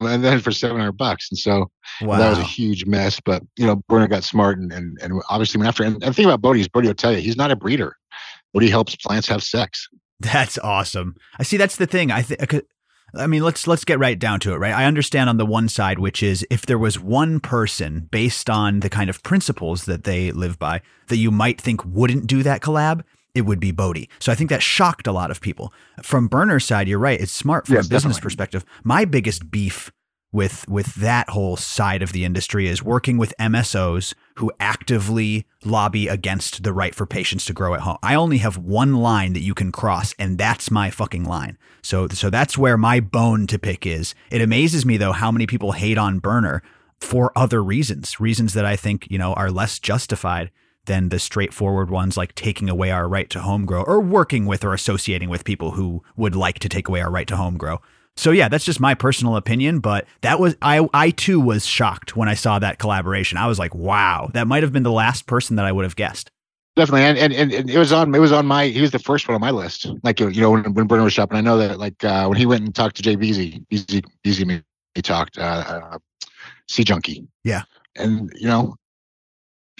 [0.00, 1.28] and then for 700 bucks.
[1.30, 1.70] And so
[2.02, 2.18] wow.
[2.18, 3.20] that was a huge mess.
[3.20, 5.84] But, you know, Berner got smart and, and, and obviously went after.
[5.84, 7.96] And, and the thing about Bodhi is Bodhi will tell you, he's not a breeder.
[8.52, 9.88] Bodhi helps plants have sex.
[10.20, 11.16] That's awesome.
[11.38, 11.56] I see.
[11.56, 12.10] That's the thing.
[12.10, 12.62] I think
[13.14, 14.72] I mean, let's let's get right down to it, right?
[14.72, 18.80] I understand on the one side, which is if there was one person based on
[18.80, 22.60] the kind of principles that they live by that you might think wouldn't do that
[22.60, 23.02] collab,
[23.34, 24.08] it would be Bodhi.
[24.18, 25.72] So I think that shocked a lot of people.
[26.02, 27.20] From Berner's side, you're right.
[27.20, 28.22] It's smart from yes, a business definitely.
[28.22, 28.64] perspective.
[28.84, 29.90] My biggest beef
[30.32, 36.08] with with that whole side of the industry is working with MSOs who actively lobby
[36.08, 37.98] against the right for patients to grow at home.
[38.02, 41.58] I only have one line that you can cross and that's my fucking line.
[41.82, 44.14] So so that's where my bone to pick is.
[44.30, 46.62] It amazes me though how many people hate on Berner
[47.00, 50.50] for other reasons, reasons that I think, you know, are less justified
[50.86, 54.64] than the straightforward ones like taking away our right to home grow or working with
[54.64, 57.80] or associating with people who would like to take away our right to home grow.
[58.16, 62.16] So yeah, that's just my personal opinion, but that was I I too was shocked
[62.16, 63.38] when I saw that collaboration.
[63.38, 65.96] I was like, wow, that might have been the last person that I would have
[65.96, 66.30] guessed.
[66.76, 69.26] Definitely, and, and, and it was on it was on my he was the first
[69.26, 69.90] one on my list.
[70.02, 72.46] Like you know when when Berner was shopping, I know that like uh, when he
[72.46, 74.62] went and talked to Jay Beasy, Beasy Beasy
[74.94, 75.98] he talked uh, uh,
[76.68, 77.26] Seed Junky.
[77.44, 77.62] Yeah,
[77.96, 78.76] and you know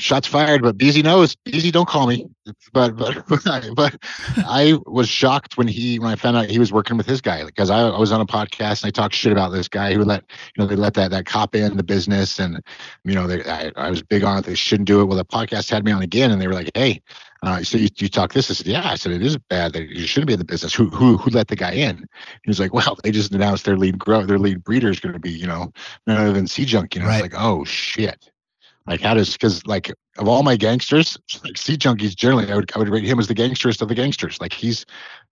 [0.00, 1.36] shots fired, but Beasy knows.
[1.46, 2.26] Beasy, don't call me.
[2.72, 3.24] But but
[3.74, 3.96] but
[4.38, 7.44] I was shocked when he when I found out he was working with his guy
[7.44, 10.04] because I, I was on a podcast and I talked shit about this guy who
[10.04, 10.24] let
[10.56, 12.60] you know they let that that cop in the business and
[13.04, 14.46] you know they I, I was big on it.
[14.46, 15.04] They shouldn't do it.
[15.04, 17.02] Well, the podcast had me on again and they were like, hey.
[17.42, 18.50] Uh, so you, you talk this?
[18.50, 18.86] I said, yeah.
[18.86, 19.72] I said it is bad.
[19.72, 20.74] That you shouldn't be in the business.
[20.74, 22.06] Who who who let the guy in?
[22.42, 25.14] He was like, well, they just announced their lead grow, their lead breeder is going
[25.14, 25.72] to be, you know,
[26.06, 26.94] none other than Sea Junk.
[26.94, 27.24] You know, right.
[27.24, 28.30] it's like, oh shit.
[28.86, 32.70] Like how does because like of all my gangsters, like Seed Junkies generally, I would
[32.74, 34.40] I would rate him as the gangsterest of the gangsters.
[34.40, 34.84] Like he's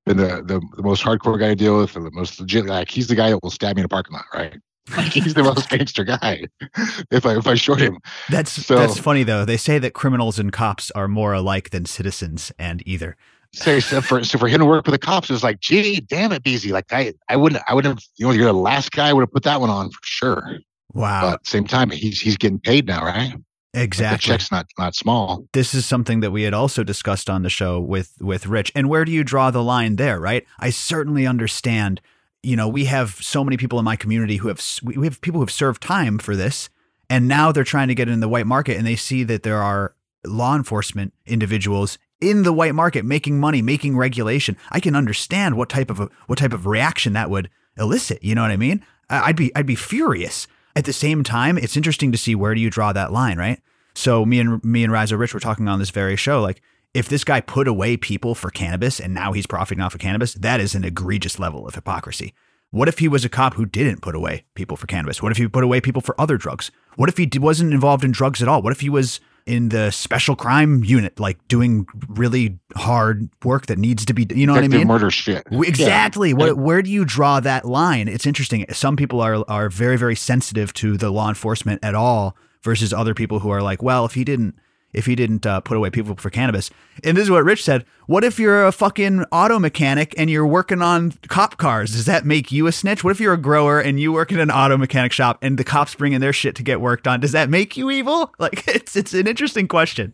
[0.07, 2.67] been the, the the most hardcore guy to deal with, the most legit.
[2.67, 4.59] Like he's the guy that will stab me in a parking lot, right?
[4.97, 6.47] Like he's the most gangster guy.
[7.11, 7.99] if I if I short him,
[8.31, 9.45] that's so, that's funny though.
[9.45, 13.15] They say that criminals and cops are more alike than citizens and either.
[13.53, 16.01] So, so for so for him to work with the cops, it was like, gee,
[16.01, 16.71] damn it, Beasy.
[16.71, 19.23] Like I I wouldn't I wouldn't have you know you're the last guy I would
[19.23, 20.59] have put that one on for sure.
[20.95, 21.23] Wow.
[21.23, 23.35] But at the same time, he's he's getting paid now, right?
[23.75, 24.17] Exactly.
[24.17, 25.45] The check's not not small.
[25.53, 28.73] This is something that we had also discussed on the show with with Rich.
[28.75, 30.47] And where do you draw the line there, right?
[30.59, 32.01] I certainly understand.
[32.43, 35.39] You know, we have so many people in my community who have we have people
[35.41, 36.71] who have served time for this,
[37.11, 39.61] and now they're trying to get in the white market, and they see that there
[39.61, 44.57] are law enforcement individuals in the white market making money, making regulation.
[44.71, 48.23] I can understand what type of a, what type of reaction that would elicit.
[48.23, 48.85] You know what I mean?
[49.11, 50.47] I'd be I'd be furious.
[50.79, 53.61] At the same time, it's interesting to see where do you draw that line, right?
[53.97, 56.63] So me and me and Rhizo Rich were talking on this very show, like
[56.95, 60.35] if this guy put away people for cannabis and now he's profiting off of cannabis,
[60.35, 62.33] that is an egregious level of hypocrisy.
[62.71, 65.21] What if he was a cop who didn't put away people for cannabis?
[65.21, 66.71] What if he put away people for other drugs?
[66.95, 68.63] What if he wasn't involved in drugs at all?
[68.63, 73.79] What if he was in the special crime unit, like doing really hard work that
[73.79, 74.87] needs to be, you know what I mean?
[74.87, 75.47] Murder shit.
[75.51, 76.29] Exactly.
[76.31, 76.37] Yeah.
[76.37, 78.07] What, where do you draw that line?
[78.09, 78.67] It's interesting.
[78.71, 83.15] Some people are are very very sensitive to the law enforcement at all, versus other
[83.15, 84.55] people who are like, well, if he didn't
[84.93, 86.71] if he didn't uh, put away people for cannabis.
[87.05, 87.85] And this is what Rich said.
[88.07, 91.93] What if you're a fucking auto mechanic and you're working on cop cars?
[91.93, 93.05] Does that make you a snitch?
[93.05, 95.65] What if you're a grower and you work in an auto mechanic shop and the
[95.65, 97.21] cops bring in their shit to get worked on?
[97.21, 98.33] Does that make you evil?
[98.39, 100.13] Like it's it's an interesting question.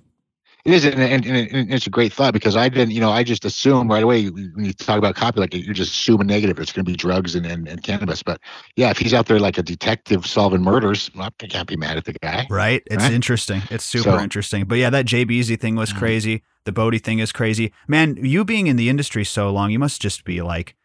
[0.64, 3.22] It is, and, and, and, it's a great thought because I didn't, you know, I
[3.22, 6.58] just assume right away when you talk about copy, like you're just assuming negative.
[6.58, 8.22] It's going to be drugs and, and, and, cannabis.
[8.22, 8.40] But
[8.74, 12.06] yeah, if he's out there like a detective solving murders, I can't be mad at
[12.06, 12.46] the guy.
[12.48, 12.82] Right.
[12.86, 13.12] It's right?
[13.12, 13.60] interesting.
[13.70, 14.64] It's super so, interesting.
[14.64, 15.98] But yeah, that Beasley thing was mm-hmm.
[15.98, 16.42] crazy.
[16.64, 17.70] The Bodhi thing is crazy.
[17.86, 20.76] Man, you being in the industry so long, you must just be like,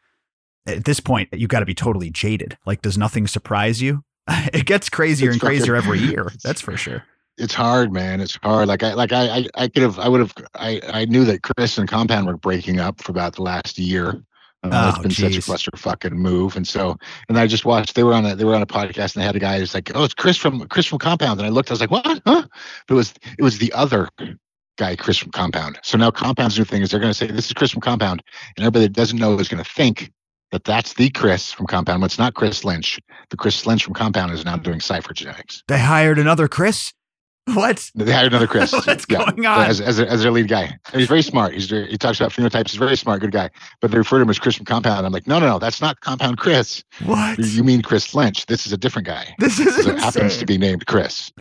[0.66, 2.58] at this point, you got to be totally jaded.
[2.66, 4.04] Like, does nothing surprise you?
[4.28, 6.30] it gets crazier and crazier every year.
[6.44, 7.06] That's for sure
[7.40, 8.22] it's hard, man.
[8.22, 8.68] It's hard.
[8.68, 11.44] Like I like I I, I could have I would have I I knew that
[11.44, 14.22] Chris and Compound were breaking up for about the last year.
[14.62, 15.36] Uh, oh, it's been geez.
[15.36, 16.98] such a cluster fucking move, and so
[17.30, 17.96] and I just watched.
[17.96, 19.74] They were on a they were on a podcast, and they had a guy who's
[19.74, 22.06] like, "Oh, it's Chris from Chris from Compound," and I looked, I was like, "What?
[22.06, 22.20] Huh?"
[22.88, 24.10] But it was it was the other
[24.78, 25.80] guy, Chris from Compound.
[25.84, 28.22] So now Compound's new thing is they're going to say this is Chris from Compound,
[28.58, 30.12] and everybody that doesn't know is going to think
[30.52, 32.02] that that's the Chris from Compound.
[32.02, 33.00] But it's not Chris Lynch.
[33.30, 35.64] The Chris Lynch from Compound is now doing Cypher Genetics.
[35.70, 36.94] They hired another Chris.
[37.56, 37.90] What?
[37.96, 38.72] They hired another Chris.
[38.86, 39.66] What's yeah, going on?
[39.66, 40.78] As, as, as, their lead guy.
[40.92, 41.54] And he's very smart.
[41.54, 42.70] He's he talks about phenotypes.
[42.70, 43.50] He's very smart, good guy.
[43.82, 45.06] But they refer to him as Chris from Compound.
[45.06, 46.84] I'm like, no, no, no, that's not Compound Chris.
[47.06, 47.40] What?
[47.40, 48.46] You mean Chris Lynch?
[48.46, 49.36] This is a different guy.
[49.40, 51.32] This is it happens to be named Chris.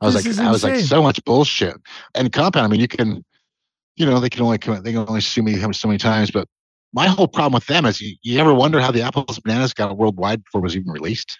[0.00, 1.76] I was this like, I was like, so much bullshit.
[2.14, 2.64] And Compound.
[2.64, 3.22] I mean, you can,
[3.96, 6.30] you know, they can only come, they can only sue me so many times.
[6.30, 6.48] But
[6.94, 9.96] my whole problem with them is, you, you ever wonder how the apples bananas got
[9.98, 11.38] worldwide before it was even released?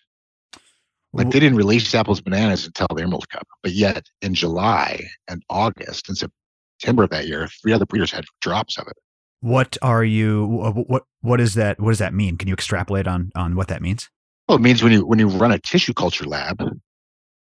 [1.18, 5.42] Like they didn't release apples bananas until the Emerald Cup, but yet in July and
[5.50, 8.96] August and September of that year, three other breeders had drops of it.
[9.40, 10.46] What are you?
[10.86, 11.78] What what is that?
[11.80, 12.36] What does that mean?
[12.36, 14.08] Can you extrapolate on on what that means?
[14.48, 16.60] Well, it means when you when you run a tissue culture lab,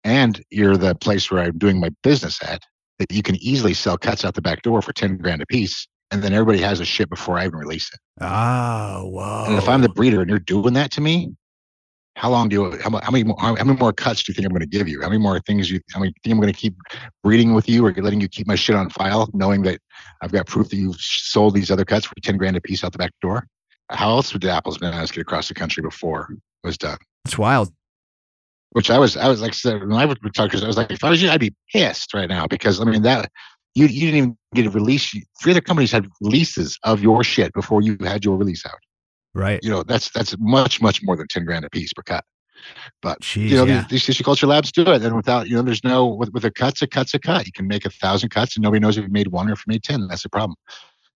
[0.04, 2.62] and you're the place where I'm doing my business at,
[2.98, 5.86] that you can easily sell cuts out the back door for ten grand a piece,
[6.10, 8.00] and then everybody has a shit before I even release it.
[8.20, 9.44] Oh, whoa!
[9.48, 11.34] And if I'm the breeder and you're doing that to me,
[12.20, 14.44] how long do you how, how many more, how, many more cuts do you think
[14.44, 15.00] I'm going to give you?
[15.00, 16.76] How many more things you how many think I'm going to keep
[17.24, 19.80] breeding with you or letting you keep my shit on file, knowing that
[20.20, 22.92] I've got proof that you've sold these other cuts for ten grand a piece out
[22.92, 23.46] the back door?
[23.88, 26.98] How else would the apples bananas get across the country before it was done?
[27.24, 27.72] It's wild.
[28.72, 31.02] Which I was I was like when I would talk to I was like if
[31.02, 33.30] I was you I'd be pissed right now because I mean that
[33.74, 35.10] you you didn't even get a release.
[35.42, 38.78] Three other companies had releases of your shit before you had your release out.
[39.34, 39.60] Right.
[39.62, 42.24] You know, that's that's much, much more than 10 grand a piece per cut.
[43.02, 43.80] But Jeez, you know, yeah.
[43.82, 45.02] these, these, tissue culture labs do it.
[45.02, 47.46] And without, you know, there's no with, with a cut's a cut's a cut.
[47.46, 49.60] You can make a thousand cuts and nobody knows if you made one or if
[49.60, 50.08] you made 10.
[50.08, 50.56] That's the problem.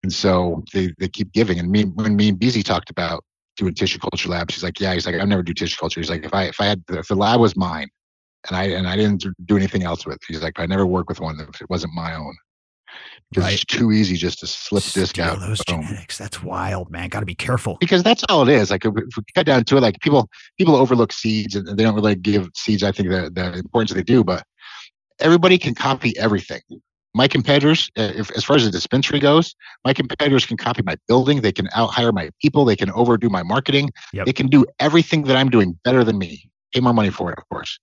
[0.02, 1.58] And so they, they keep giving.
[1.58, 3.24] And me when me and Beezy talked about
[3.56, 6.00] doing tissue culture labs, he's like, Yeah, he's like, I never do tissue culture.
[6.00, 7.88] He's like, if I if I had if the lab was mine
[8.48, 11.08] and I and I didn't do anything else with, it, he's like, I never work
[11.08, 12.34] with one if it wasn't my own
[13.30, 13.54] because right.
[13.54, 15.38] it's too easy just to slip Steal disc out.
[15.38, 15.82] Those Boom.
[15.82, 17.08] genetics, that's wild, man.
[17.08, 17.76] Got to be careful.
[17.78, 18.70] Because that's all it is.
[18.70, 21.94] Like if we cut down to it, like people people overlook seeds and they don't
[21.94, 22.82] really give seeds.
[22.82, 24.44] I think the the importance they do, but
[25.20, 26.60] everybody can copy everything.
[27.12, 30.96] My competitors, uh, if, as far as the dispensary goes, my competitors can copy my
[31.08, 31.40] building.
[31.40, 32.64] They can out hire my people.
[32.64, 33.90] They can overdo my marketing.
[34.12, 34.26] Yep.
[34.26, 36.48] They can do everything that I'm doing better than me.
[36.72, 37.78] Pay more money for it, of course.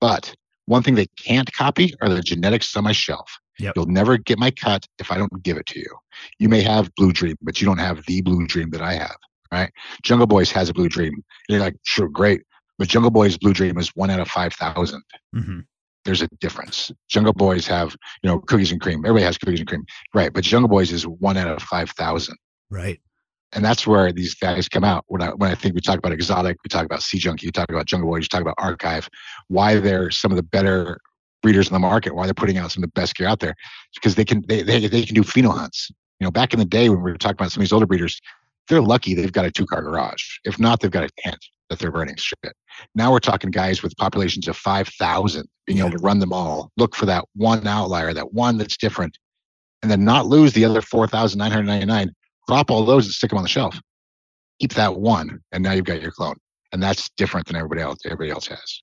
[0.00, 0.32] But
[0.66, 3.38] one thing they can't copy are the genetics on my shelf.
[3.58, 3.74] Yep.
[3.76, 5.96] You'll never get my cut if I don't give it to you.
[6.38, 9.16] You may have Blue Dream, but you don't have the Blue Dream that I have.
[9.50, 9.72] Right?
[10.02, 11.24] Jungle Boys has a Blue Dream.
[11.48, 12.42] You're like, sure, great,
[12.78, 15.02] but Jungle Boys Blue Dream is one out of five thousand.
[15.34, 15.60] Mm-hmm.
[16.04, 16.92] There's a difference.
[17.08, 19.04] Jungle Boys have, you know, cookies and cream.
[19.04, 20.32] Everybody has cookies and cream, right?
[20.32, 22.36] But Jungle Boys is one out of five thousand.
[22.70, 23.00] Right.
[23.54, 25.04] And that's where these guys come out.
[25.08, 27.50] When I, when I think we talk about exotic, we talk about Seed Junky, we
[27.50, 29.08] talk about jungle boys, we talk about archive,
[29.48, 30.98] why they're some of the better
[31.42, 33.54] breeders in the market, why they're putting out some of the best gear out there,
[33.94, 35.90] because they can they, they, they can do pheno hunts.
[36.20, 37.86] You know, back in the day when we were talking about some of these older
[37.86, 38.20] breeders,
[38.68, 40.38] they're lucky they've got a two car garage.
[40.44, 41.38] If not, they've got a tent
[41.70, 42.54] that they're running shit.
[42.94, 46.94] Now we're talking guys with populations of 5,000 being able to run them all, look
[46.94, 49.18] for that one outlier, that one that's different,
[49.82, 52.10] and then not lose the other 4,999,
[52.46, 53.78] drop all those and stick them on the shelf.
[54.60, 56.36] Keep that one, and now you've got your clone.
[56.72, 58.82] And that's different than everybody else, everybody else has.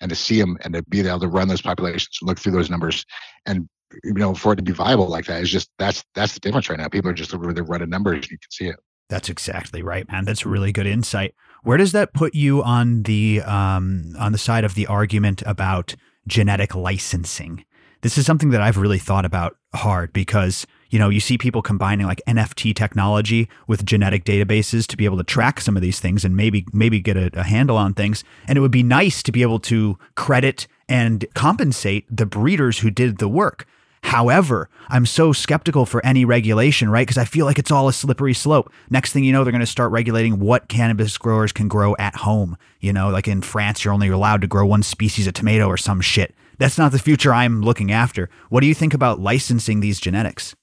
[0.00, 2.70] And to see them and to be able to run those populations, look through those
[2.70, 3.04] numbers,
[3.46, 3.68] and
[4.04, 6.68] you know, for it to be viable like that is just that's that's the difference
[6.68, 6.88] right now.
[6.88, 8.76] People are just they're running numbers, and you can see it.
[9.08, 10.24] That's exactly right, man.
[10.24, 11.34] That's really good insight.
[11.62, 15.94] Where does that put you on the um, on the side of the argument about
[16.26, 17.64] genetic licensing?
[18.02, 21.62] This is something that I've really thought about hard because you know you see people
[21.62, 26.00] combining like NFT technology with genetic databases to be able to track some of these
[26.00, 28.24] things and maybe maybe get a, a handle on things.
[28.46, 32.90] And it would be nice to be able to credit and compensate the breeders who
[32.90, 33.66] did the work.
[34.02, 37.04] However, I'm so skeptical for any regulation, right?
[37.04, 38.72] Because I feel like it's all a slippery slope.
[38.88, 42.14] Next thing you know, they're going to start regulating what cannabis growers can grow at
[42.14, 42.56] home.
[42.78, 45.76] You know, like in France, you're only allowed to grow one species of tomato or
[45.76, 46.36] some shit.
[46.58, 48.30] That's not the future I'm looking after.
[48.48, 50.54] What do you think about licensing these genetics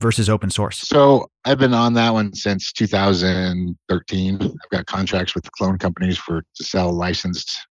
[0.00, 0.78] versus open source?
[0.78, 4.38] So I've been on that one since 2013.
[4.42, 7.66] I've got contracts with clone companies for to sell licensed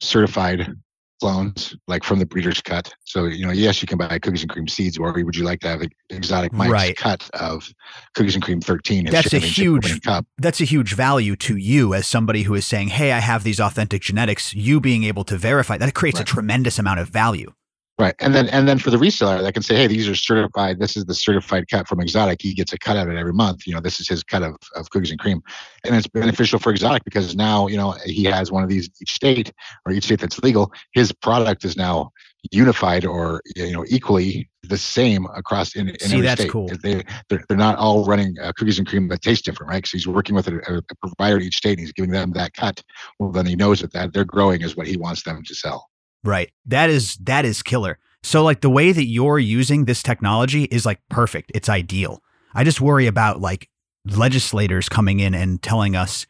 [0.00, 0.74] certified
[1.20, 2.92] clones, like from the breeder's cut.
[3.04, 5.60] So, you know, yes, you can buy cookies and cream seeds, or would you like
[5.60, 6.96] to have an exotic Mike's right.
[6.96, 7.68] cut of
[8.14, 9.06] cookies and cream 13?
[9.06, 10.26] That's a huge cup.
[10.38, 13.60] That's a huge value to you as somebody who is saying, Hey, I have these
[13.60, 14.54] authentic genetics.
[14.54, 16.28] You being able to verify that it creates right.
[16.28, 17.52] a tremendous amount of value.
[17.98, 18.14] Right.
[18.20, 20.78] And then and then for the reseller, they can say, hey, these are certified.
[20.78, 22.40] This is the certified cut from Exotic.
[22.40, 23.66] He gets a cut out of it every month.
[23.66, 25.42] You know, this is his cut of, of cookies and cream.
[25.84, 29.12] And it's beneficial for Exotic because now, you know, he has one of these each
[29.12, 29.52] state
[29.84, 30.72] or each state that's legal.
[30.92, 32.12] His product is now
[32.52, 36.52] unified or you know equally the same across in, in See, every that's state.
[36.52, 36.70] cool.
[36.82, 39.78] They they're, they're not all running uh, cookies and cream that taste different, right?
[39.78, 42.80] Because he's working with a, a, provider each state and he's giving them that cut.
[43.18, 45.88] Well, then he knows that that they're growing is what he wants them to sell.
[46.28, 46.50] Right.
[46.66, 47.98] That is that is killer.
[48.22, 51.50] So like the way that you're using this technology is like perfect.
[51.54, 52.22] It's ideal.
[52.54, 53.70] I just worry about like
[54.04, 56.26] legislators coming in and telling us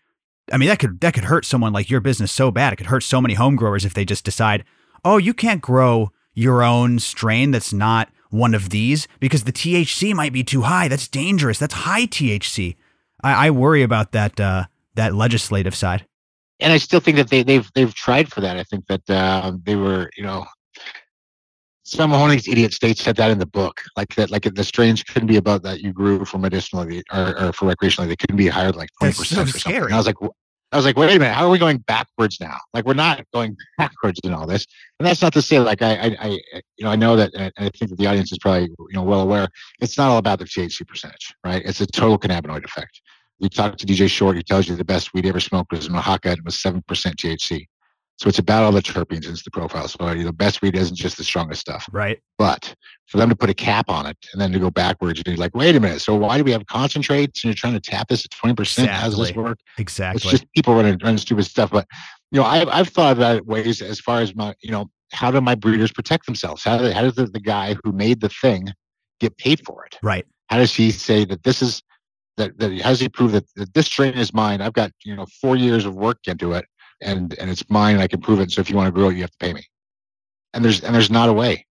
[0.52, 2.72] I mean that could that could hurt someone like your business so bad.
[2.72, 4.64] It could hurt so many home growers if they just decide,
[5.04, 10.14] "Oh, you can't grow your own strain that's not one of these because the THC
[10.14, 10.86] might be too high.
[10.86, 11.58] That's dangerous.
[11.58, 12.76] That's high THC."
[13.20, 16.06] I, I worry about that uh, that legislative side
[16.60, 18.56] and I still think that they, they've they've tried for that.
[18.56, 20.46] I think that uh, they were, you know,
[21.84, 25.02] some of these idiot states said that in the book, like that, like the strains
[25.02, 28.08] couldn't be about that you grew for medicinally or, or for recreationally.
[28.08, 29.48] They couldn't be higher than like twenty percent.
[29.48, 29.86] So scary.
[29.86, 30.16] And I was like,
[30.70, 32.58] I was like, wait a minute, how are we going backwards now?
[32.74, 34.66] Like we're not going backwards in all this.
[34.98, 36.28] And that's not to say like I, I, I
[36.76, 39.02] you know, I know that, and I think that the audience is probably you know
[39.02, 39.48] well aware.
[39.80, 41.62] It's not all about the THC percentage, right?
[41.64, 43.00] It's a total cannabinoid effect.
[43.38, 45.94] You talk to DJ Short, he tells you the best weed ever smoked was in
[45.94, 47.66] Oaxaca and it was seven percent THC.
[48.18, 49.86] So it's about all the terpenes into the profile.
[49.86, 51.88] So you know, best weed isn't just the strongest stuff.
[51.92, 52.18] Right.
[52.36, 52.74] But
[53.06, 55.36] for them to put a cap on it and then to go backwards and you're
[55.36, 56.00] like, wait a minute.
[56.00, 58.58] So why do we have concentrates and you're trying to tap this at 20%?
[58.58, 58.86] Exactly.
[58.88, 59.58] How does this work?
[59.78, 60.16] Exactly.
[60.16, 61.70] It's just people running, running stupid stuff.
[61.70, 61.86] But,
[62.32, 65.40] you know, I've, I've thought about ways as far as my, you know, how do
[65.40, 66.64] my breeders protect themselves?
[66.64, 68.66] How, do, how does the, the guy who made the thing
[69.20, 69.96] get paid for it?
[70.02, 70.26] Right.
[70.48, 71.84] How does he say that this is,
[72.38, 74.60] that, that how does he proved that, that this strain is mine?
[74.60, 76.64] I've got, you know, four years of work into it
[77.00, 78.50] and and it's mine and I can prove it.
[78.50, 79.64] So if you want to grow it, you have to pay me.
[80.54, 81.66] And there's and there's not a way,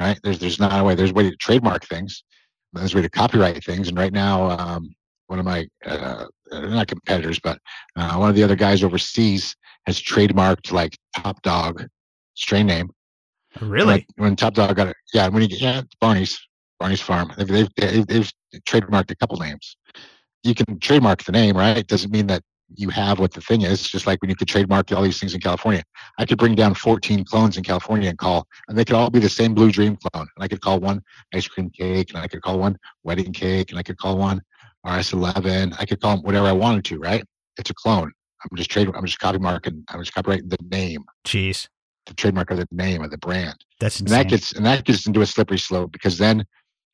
[0.00, 0.18] right?
[0.22, 0.94] There's there's not a way.
[0.94, 2.24] There's a way to trademark things.
[2.72, 3.88] There's a way to copyright things.
[3.88, 4.94] And right now, um,
[5.28, 7.58] one of my uh, not competitors, but
[7.96, 11.86] uh, one of the other guys overseas has trademarked like Top Dawg
[12.34, 12.90] strain name.
[13.60, 14.06] Really?
[14.16, 15.28] When, when Top Dawg got it, yeah.
[15.28, 16.38] When he yeah, Barney's
[16.78, 17.32] Barney's Farm.
[17.36, 18.32] They've, they've they've,
[18.66, 19.76] trademarked a couple names.
[20.42, 21.76] You can trademark the name, right?
[21.76, 22.42] It doesn't mean that
[22.74, 23.82] you have what the thing is.
[23.82, 25.82] Just like when you could trademark all these things in California,
[26.18, 29.18] I could bring down 14 clones in California and call, and they could all be
[29.18, 30.26] the same Blue Dream clone.
[30.36, 31.02] And I could call one
[31.34, 34.40] ice cream cake, and I could call one wedding cake, and I could call one
[34.84, 35.74] RS11.
[35.78, 36.98] I could call them whatever I wanted to.
[36.98, 37.24] Right?
[37.58, 38.12] It's a clone.
[38.42, 38.90] I'm just trade.
[38.94, 39.84] I'm just copy marking.
[39.88, 41.04] I'm just copyrighting the name.
[41.26, 41.68] Jeez.
[42.06, 43.56] The trademark of the name of the brand.
[43.80, 44.20] That's insane.
[44.20, 46.44] And that gets and that gets into a slippery slope because then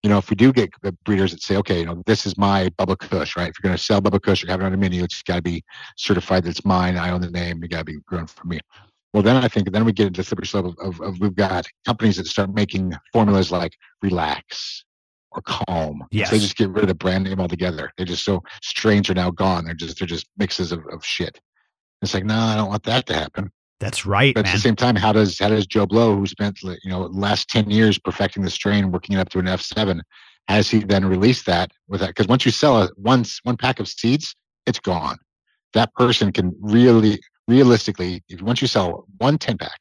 [0.03, 0.71] you know, if we do get
[1.05, 3.49] breeders that say, okay, you know, this is my Bubba Kush, right?
[3.49, 5.37] If you're going to sell Bubba Kush or have it on a menu, it's got
[5.37, 5.63] to be
[5.97, 6.97] certified that it's mine.
[6.97, 7.63] I own the name.
[7.63, 8.61] It got to be grown from me.
[9.13, 11.35] Well, then I think then we get into the slippery slope of, of, of, we've
[11.35, 14.85] got companies that start making formulas like relax
[15.33, 16.03] or calm.
[16.11, 16.31] Yes.
[16.31, 17.91] So they just get rid of the brand name altogether.
[17.97, 19.67] They're just so strains are now gone.
[19.67, 21.39] They're just they're just mixes of, of shit.
[22.01, 23.53] It's like, no, I don't want that to happen.
[23.83, 24.55] That's right, But at man.
[24.55, 27.69] the same time, how does how does Joe Blow, who spent you know last ten
[27.69, 30.03] years perfecting the strain, working it up to an F seven,
[30.47, 32.11] has he then released that with that?
[32.11, 35.19] Because once you sell a once one pack of seeds, it's gone.
[35.75, 37.19] That person can really
[37.49, 39.81] realistically, if once you sell one 10 pack,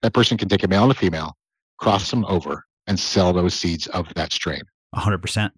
[0.00, 1.36] that person can take a male and a female,
[1.76, 4.62] cross them over, and sell those seeds of that strain.
[4.94, 5.52] A hundred percent.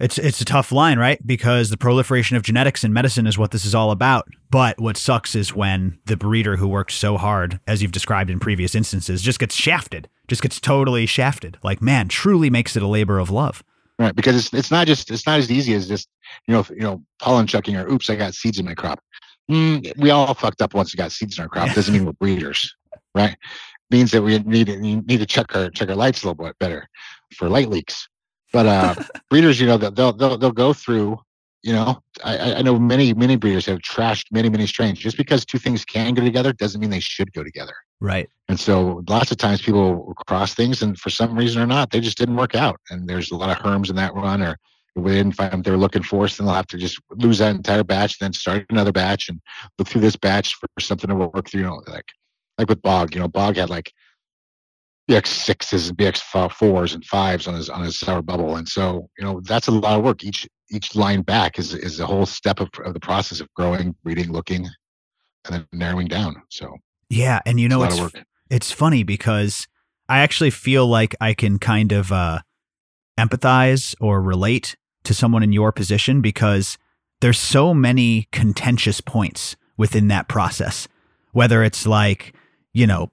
[0.00, 1.24] It's it's a tough line, right?
[1.24, 4.26] Because the proliferation of genetics in medicine is what this is all about.
[4.50, 8.40] But what sucks is when the breeder who worked so hard, as you've described in
[8.40, 11.58] previous instances, just gets shafted, just gets totally shafted.
[11.62, 13.62] Like, man, truly makes it a labor of love.
[13.96, 16.08] Right, because it's it's not just it's not as easy as just
[16.48, 18.98] you know if, you know pollen chucking or oops I got seeds in my crop.
[19.48, 21.72] Mm, we all fucked up once we got seeds in our crop.
[21.74, 22.74] Doesn't mean we're breeders,
[23.14, 23.36] right?
[23.92, 26.58] Means that we need to need to check our check our lights a little bit
[26.58, 26.88] better
[27.36, 28.08] for light leaks.
[28.54, 28.94] But uh,
[29.30, 31.18] breeders, you know, they'll, they'll they'll go through.
[31.62, 34.98] You know, I, I- know many many breeders have trashed many many strains.
[34.98, 37.74] Just because two things can go together doesn't mean they should go together.
[38.00, 38.28] Right.
[38.48, 42.00] And so lots of times people cross things and for some reason or not, they
[42.00, 42.78] just didn't work out.
[42.90, 44.58] And there's a lot of herms in that run or
[44.96, 46.28] we didn't find what they were looking for.
[46.28, 49.40] So then they'll have to just lose that entire batch, then start another batch and
[49.78, 51.62] look through this batch for something to work through.
[51.62, 52.06] You know, like
[52.58, 53.92] like with Bog, you know, Bog had like
[55.10, 58.56] BX sixes and BX fours and fives on his on his sour bubble.
[58.56, 60.24] And so, you know, that's a lot of work.
[60.24, 63.94] Each each line back is is a whole step of, of the process of growing,
[64.02, 64.66] breeding, looking,
[65.44, 66.36] and then narrowing down.
[66.50, 66.74] So
[67.10, 68.12] Yeah, and you know it's work.
[68.50, 69.68] it's funny because
[70.08, 72.40] I actually feel like I can kind of uh,
[73.18, 76.78] empathize or relate to someone in your position because
[77.20, 80.88] there's so many contentious points within that process.
[81.32, 82.34] Whether it's like,
[82.72, 83.10] you know,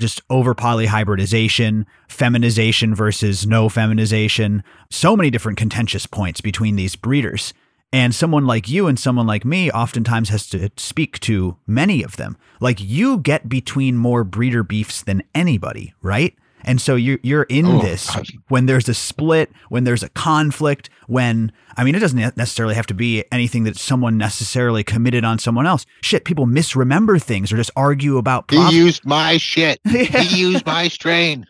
[0.00, 7.54] just over polyhybridization, feminization versus no feminization, so many different contentious points between these breeders.
[7.92, 12.16] And someone like you and someone like me oftentimes has to speak to many of
[12.16, 12.36] them.
[12.60, 16.36] Like you get between more breeder beefs than anybody, right?
[16.64, 18.26] And so you're you're in Oh, this God.
[18.48, 22.86] when there's a split, when there's a conflict, when I mean it doesn't necessarily have
[22.88, 25.86] to be anything that someone necessarily committed on someone else.
[26.02, 29.80] Shit, people misremember things or just argue about He used my shit.
[29.94, 30.20] Yeah.
[30.20, 31.46] He used my strain.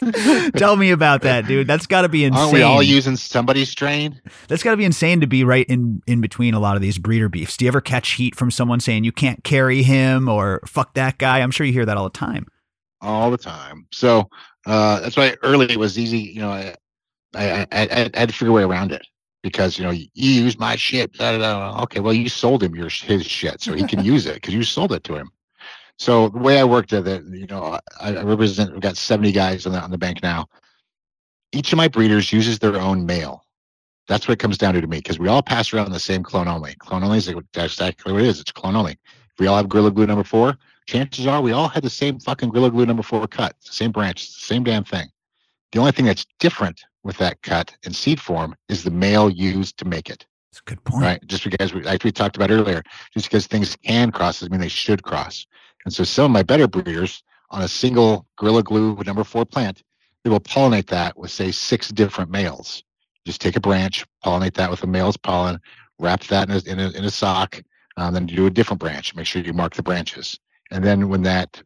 [0.56, 1.66] Tell me about that, dude.
[1.66, 2.40] That's got to be insane.
[2.40, 4.20] Aren't we all using somebody's strain?
[4.48, 6.98] That's got to be insane to be right in in between a lot of these
[6.98, 7.56] breeder beefs.
[7.56, 11.18] Do you ever catch heat from someone saying you can't carry him or fuck that
[11.18, 11.40] guy?
[11.40, 12.46] I'm sure you hear that all the time.
[13.00, 13.86] All the time.
[13.92, 14.28] So
[14.66, 16.18] uh, that's why early it was easy.
[16.18, 16.74] You know, I
[17.34, 19.06] I, I, I I had to figure a way around it
[19.42, 21.18] because you know you use my shit.
[21.20, 24.62] Okay, well you sold him your his shit, so he can use it because you
[24.62, 25.30] sold it to him.
[25.98, 28.72] So the way I worked at it, you know, I, I represent.
[28.72, 30.46] We've got seventy guys on the on the bank now.
[31.52, 33.44] Each of my breeders uses their own male.
[34.08, 36.22] That's what it comes down to to me because we all pass around the same
[36.22, 36.74] clone only.
[36.76, 38.40] Clone only is exactly what it is.
[38.40, 38.92] It's clone only.
[38.92, 40.56] If we all have Gorilla Glue number four,
[40.90, 44.28] chances are we all had the same fucking Gorilla Glue number four cut, same branch,
[44.28, 45.06] same damn thing.
[45.72, 49.78] The only thing that's different with that cut in seed form is the male used
[49.78, 51.02] to make it, That's a good point.
[51.02, 51.26] right?
[51.26, 52.82] Just because, we, like we talked about earlier,
[53.14, 55.46] just because things can cross doesn't mean they should cross.
[55.84, 59.82] And so some of my better breeders on a single Gorilla Glue number four plant,
[60.24, 62.82] they will pollinate that with, say, six different males.
[63.24, 65.60] Just take a branch, pollinate that with a male's pollen,
[66.00, 67.62] wrap that in a, in a, in a sock,
[67.96, 69.14] um, then do a different branch.
[69.14, 70.38] Make sure you mark the branches.
[70.70, 71.62] And then when that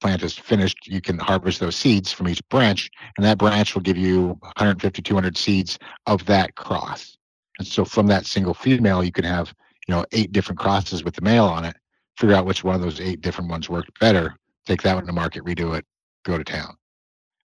[0.00, 3.82] plant is finished, you can harvest those seeds from each branch, and that branch will
[3.82, 7.16] give you 150, 200 seeds of that cross.
[7.58, 9.52] And so from that single female, you can have,
[9.86, 11.76] you know, eight different crosses with the male on it.
[12.16, 14.34] Figure out which one of those eight different ones worked better.
[14.66, 15.84] Take that one to market, redo it,
[16.24, 16.76] go to town.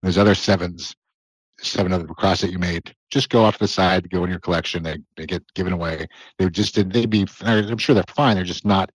[0.02, 0.94] There's other sevens,
[1.58, 2.94] seven other cross that you made.
[3.10, 4.82] Just go off to the side, go in your collection.
[4.82, 6.06] They they get given away.
[6.38, 7.26] They just they'd be.
[7.40, 8.36] I'm sure they're fine.
[8.36, 8.90] They're just not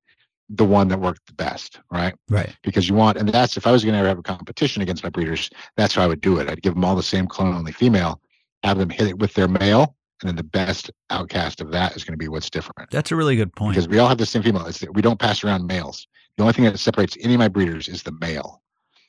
[0.49, 2.13] the one that worked the best, right?
[2.29, 2.55] Right.
[2.63, 5.03] because you want, and that's if I was going to ever have a competition against
[5.03, 6.49] my breeders, that's how I would do it.
[6.49, 8.19] I'd give them all the same clone only female,
[8.63, 12.03] have them hit it with their male, and then the best outcast of that is
[12.03, 12.89] going to be what's different.
[12.89, 13.75] That's a really good point.
[13.75, 14.65] Because we all have the same female.
[14.65, 16.07] It's that we don't pass around males.
[16.37, 18.61] The only thing that separates any of my breeders is the male.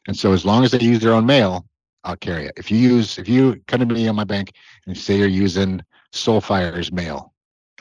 [0.07, 1.67] And so as long as they use their own male,
[2.05, 2.53] I'll carry it.
[2.57, 4.53] If you use, if you come to me on my bank
[4.87, 5.83] and say you're using
[6.13, 7.33] Solfire's male,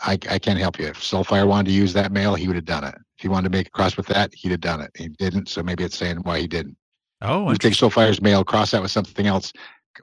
[0.02, 0.88] I, I can't help you.
[0.88, 2.96] If Solfire wanted to use that male, he would have done it.
[3.20, 4.92] If he wanted to make a cross with that, he'd have done it.
[4.96, 6.78] He didn't, so maybe it's saying why he didn't.
[7.22, 9.52] oh, You take Solfire's male, cross that with something else.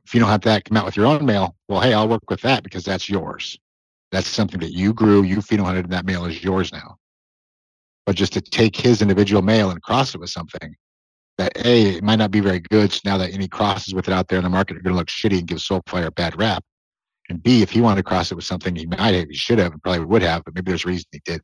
[0.05, 2.29] If you don't have that come out with your own male, well, hey, I'll work
[2.29, 3.59] with that because that's yours.
[4.13, 6.99] That's something that you grew, you hunted, and that male is yours now.
[8.05, 10.77] But just to take his individual male and cross it with something
[11.39, 12.93] that a it might not be very good.
[12.93, 14.99] So now that any crosses with it out there in the market are going to
[14.99, 16.63] look shitty and give Solfire a bad rap.
[17.31, 19.59] And B, if he wanted to cross it with something, he might have, he should
[19.59, 21.41] have, and probably would have, but maybe there's a reason he did.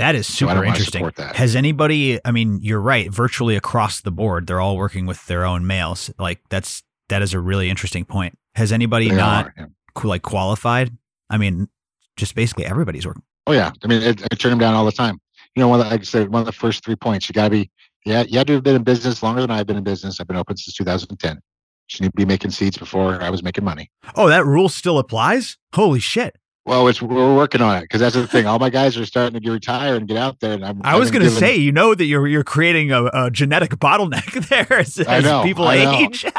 [0.00, 1.10] That is super don't interesting.
[1.18, 2.18] Has anybody?
[2.24, 3.10] I mean, you're right.
[3.10, 6.10] Virtually across the board, they're all working with their own males.
[6.18, 8.38] Like that's that is a really interesting point.
[8.54, 10.02] Has anybody They not are, yeah.
[10.02, 10.96] like qualified?
[11.28, 11.68] I mean,
[12.16, 13.22] just basically everybody's working.
[13.46, 15.20] Oh yeah, I mean, I, I turn them down all the time.
[15.54, 17.34] You know, one of the, like I said, one of the first three points, you
[17.34, 17.70] got to be,
[18.06, 20.18] yeah, you had to have been in business longer than I've been in business.
[20.18, 21.40] I've been open since 2010.
[21.88, 23.90] Should need to be making seeds before I was making money.
[24.14, 25.58] Oh, that rule still applies.
[25.74, 26.36] Holy shit!
[26.66, 28.46] Well, it's we're working on it because that's the thing.
[28.46, 30.80] All my guys are starting to get retire and get out there, and I'm.
[30.84, 34.48] I was going to say, you know that you're you're creating a, a genetic bottleneck
[34.48, 36.24] there as, as know, people age.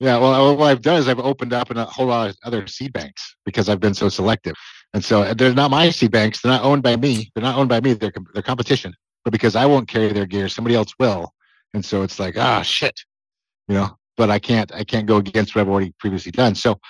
[0.00, 2.90] Yeah, well, what I've done is I've opened up a whole lot of other seed
[2.94, 4.54] banks because I've been so selective.
[4.94, 6.40] And so they're not my seed banks.
[6.40, 7.30] They're not owned by me.
[7.34, 7.92] They're not owned by me.
[7.92, 8.94] They're, they're competition.
[9.24, 11.34] But because I won't carry their gear, somebody else will.
[11.74, 12.98] And so it's like, ah, shit,
[13.68, 13.96] you know.
[14.16, 14.72] But I can't.
[14.74, 16.54] I can't go against what I've already previously done.
[16.54, 16.80] So,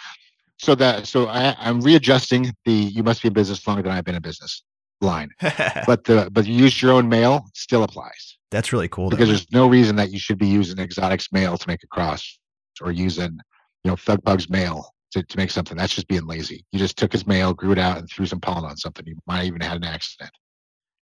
[0.60, 4.04] so that so I, I'm readjusting the "you must be in business longer than I've
[4.04, 4.62] been in business"
[5.00, 5.30] line.
[5.86, 9.08] But the but you use your own male still applies That's really cool.
[9.08, 9.16] though.
[9.16, 12.38] because there's no reason that you should be using Exotic's male to make a cross
[12.82, 13.38] or using
[13.84, 16.96] you know Thug Pug's male to, to make something that's just being lazy you just
[16.98, 19.60] took his male grew it out and threw some pollen on something you might even
[19.60, 20.30] had an accident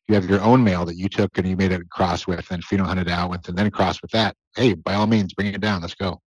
[0.07, 2.63] you have your own male that you took and you made a cross with and
[2.63, 5.61] pheno hunted out with and then cross with that hey by all means bring it
[5.61, 6.21] down let's go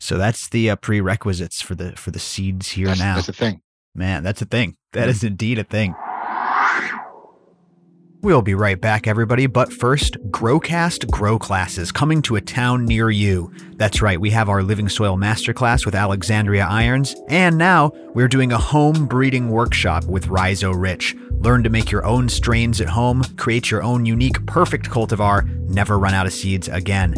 [0.00, 3.14] so that's the uh, prerequisites for the for the seeds here that's, now.
[3.16, 3.60] that's the thing
[3.94, 4.76] Man, that's a thing.
[4.92, 5.24] That Mhm.
[5.24, 5.94] indeed a thing.
[8.22, 9.46] We'll be right back, everybody.
[9.46, 13.52] But first, Growcast Grow Classes coming to a town near you.
[13.76, 18.52] That's right, we have our Living Soil Masterclass with Alexandria Irons, and now we're doing
[18.52, 21.14] a home breeding workshop with Rhizo Rich.
[21.38, 25.98] Learn to make your own strains at home, create your own unique, perfect cultivar, never
[25.98, 27.14] run out of seeds again.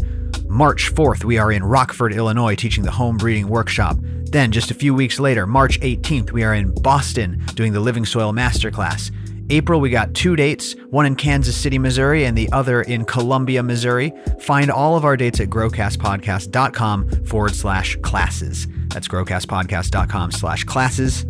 [0.48, 3.98] March 4th, we are in Rockford, Illinois, teaching the home breeding workshop.
[4.00, 8.06] Then, just a few weeks later, March 18th, we are in Boston doing the Living
[8.06, 9.10] Soil Masterclass.
[9.50, 13.62] April, we got two dates, one in Kansas City, Missouri, and the other in Columbia,
[13.62, 14.12] Missouri.
[14.40, 18.66] Find all of our dates at growcastpodcast.com forward slash classes.
[18.88, 21.26] That's growcastpodcast.com slash classes.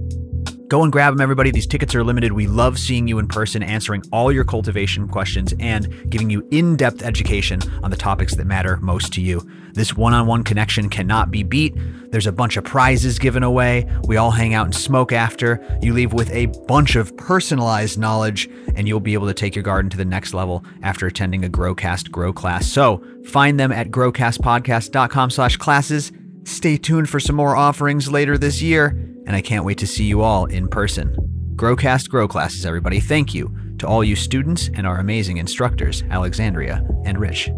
[0.68, 1.50] Go and grab them, everybody.
[1.50, 2.32] These tickets are limited.
[2.32, 6.76] We love seeing you in person, answering all your cultivation questions, and giving you in
[6.76, 9.48] depth education on the topics that matter most to you.
[9.72, 11.74] This one on one connection cannot be beat.
[12.10, 13.90] There's a bunch of prizes given away.
[14.04, 15.64] We all hang out and smoke after.
[15.80, 19.62] You leave with a bunch of personalized knowledge, and you'll be able to take your
[19.62, 22.70] garden to the next level after attending a Growcast Grow class.
[22.70, 26.12] So find them at growcastpodcast.com slash classes.
[26.44, 28.96] Stay tuned for some more offerings later this year,
[29.28, 31.14] and I can't wait to see you all in person.
[31.54, 32.98] Growcast Grow Classes, everybody.
[32.98, 37.50] Thank you to all you students and our amazing instructors, Alexandria and Rich.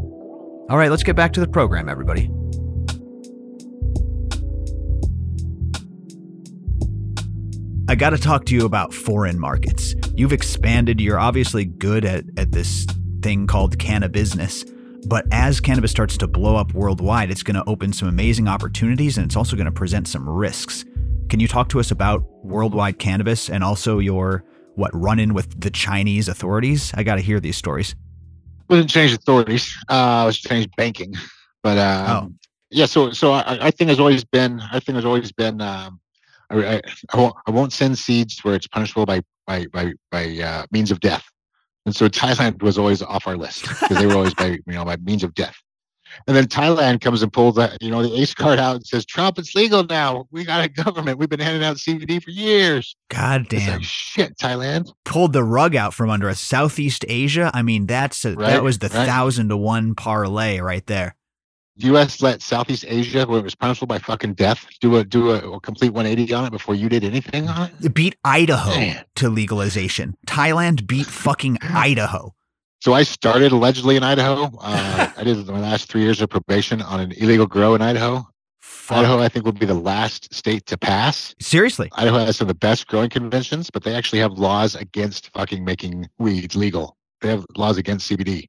[0.69, 2.29] All right, let's get back to the program, everybody.
[7.89, 9.95] I got to talk to you about foreign markets.
[10.17, 12.85] You've expanded, you're obviously good at, at this
[13.23, 14.65] thing called cannabis.
[15.07, 19.19] But as cannabis starts to blow up worldwide, it's going to open some amazing opportunities
[19.19, 20.85] and it's also going to present some risks.
[21.31, 25.61] Can you talk to us about worldwide cannabis and also your what run in with
[25.61, 26.93] the Chinese authorities?
[26.95, 27.93] I got to hear these stories.
[27.93, 27.97] It
[28.69, 29.73] wasn't change authorities.
[29.89, 31.15] Uh it was change banking.
[31.63, 32.37] But um
[32.71, 36.01] yeah so so I, I think has always been i think has always been um
[36.51, 40.37] I, I, I, won't, I won't send seeds where it's punishable by by by, by
[40.39, 41.25] uh, means of death.
[41.87, 44.85] And so thailand was always off our list because they were always by you know
[44.85, 45.57] by means of death
[46.27, 49.05] and then thailand comes and pulls that you know the ace card out and says
[49.05, 52.97] trump it's legal now we got a government we've been handing out cbd for years
[53.09, 53.75] God damn.
[53.79, 56.41] like shit thailand Pulled the rug out from under us.
[56.41, 57.51] Southeast Asia.
[57.53, 59.07] I mean, that's a, that was the right.
[59.07, 61.17] thousand to one parlay right there.
[61.77, 62.21] U.S.
[62.23, 65.61] let Southeast Asia, where it was punishable by fucking death, do a do a, a
[65.61, 67.87] complete 180 on it before you did anything on it.
[67.87, 69.05] It beat Idaho Man.
[69.17, 70.15] to legalization.
[70.27, 72.35] Thailand beat fucking Idaho.
[72.81, 74.51] So I started allegedly in Idaho.
[74.59, 78.27] Uh, I did my last three years of probation on an illegal grow in Idaho.
[78.61, 78.99] Fuck.
[78.99, 81.35] Idaho, I think, will be the last state to pass.
[81.41, 81.91] Seriously.
[81.93, 85.63] Idaho has some of the best growing conventions, but they actually have laws against fucking
[85.63, 86.97] making weeds legal.
[87.21, 88.47] They have laws against CBD.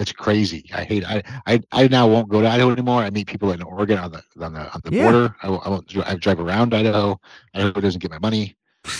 [0.00, 0.64] It's crazy.
[0.74, 1.04] I hate.
[1.04, 3.02] I I, I now won't go to Idaho anymore.
[3.02, 5.02] I meet people in Oregon on the on the on the Yeah.
[5.04, 5.36] border.
[5.42, 5.96] I, I won't.
[6.08, 7.20] I drive around Idaho.
[7.54, 8.56] Idaho doesn't get my money.
[8.86, 8.90] Uh,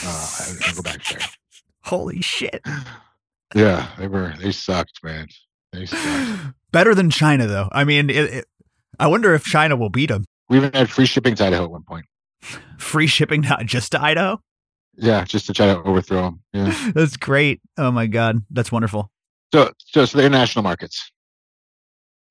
[0.40, 1.20] I, I go back there.
[1.84, 2.62] Holy shit.
[3.54, 4.34] Yeah, they were.
[4.38, 5.28] They sucked, man.
[5.72, 6.54] They sucked.
[6.72, 7.68] Better than China, though.
[7.72, 8.44] I mean, it, it,
[8.98, 10.24] I wonder if China will beat them.
[10.48, 12.06] We even had free shipping to Idaho at one point.
[12.78, 14.40] Free shipping, not just to Idaho.
[14.96, 16.40] Yeah, just to try to overthrow them.
[16.52, 16.90] Yeah.
[16.94, 17.60] That's great.
[17.78, 18.44] Oh my God.
[18.50, 19.10] That's wonderful.
[19.52, 21.10] So, so, so the international markets.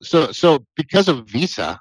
[0.01, 1.79] So, so because of Visa,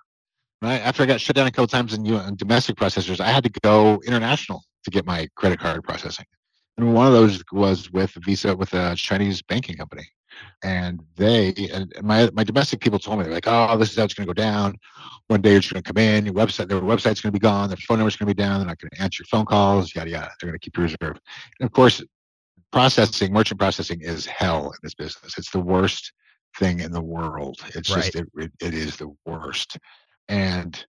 [0.61, 0.81] right?
[0.81, 3.51] After I got shut down a couple times in, in domestic processors, I had to
[3.63, 6.27] go international to get my credit card processing.
[6.79, 10.07] And one of those was with Visa with a Chinese banking company.
[10.65, 14.05] And they and my my domestic people told me they're like, oh, this is how
[14.05, 14.75] it's going to go down.
[15.29, 17.69] One day it's going to come in, your website, their website's going to be gone,
[17.69, 19.95] their phone number's going to be down, they're not going to answer your phone calls,
[19.95, 20.31] yada yada.
[20.41, 21.21] They're going to keep your reserve.
[21.61, 22.03] And of course,
[22.73, 25.37] processing, merchant processing is hell in this business.
[25.37, 26.13] It's the worst
[26.59, 27.59] thing in the world.
[27.75, 28.05] It's Right.
[28.05, 29.79] just it, it, it is the worst.
[30.29, 30.85] And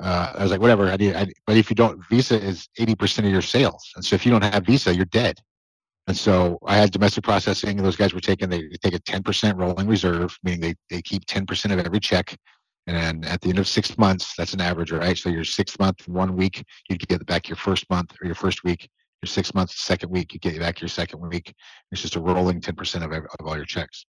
[0.00, 0.90] uh, I was like, whatever.
[0.90, 4.04] I need, I, but if you don't, Visa is eighty percent of your sales, and
[4.04, 5.38] so if you don't have Visa, you're dead.
[6.08, 7.76] And so I had domestic processing.
[7.78, 11.02] Those guys were taking they, they take a ten percent rolling reserve, meaning they they
[11.02, 12.36] keep ten percent of every check.
[12.86, 15.18] And then at the end of six months, that's an average, right?
[15.18, 18.62] So your sixth month, one week, you get back your first month or your first
[18.62, 18.88] week.
[19.22, 21.52] Your six months, second week, you get back your second week.
[21.90, 24.06] It's just a rolling ten percent of, ev- of all your checks.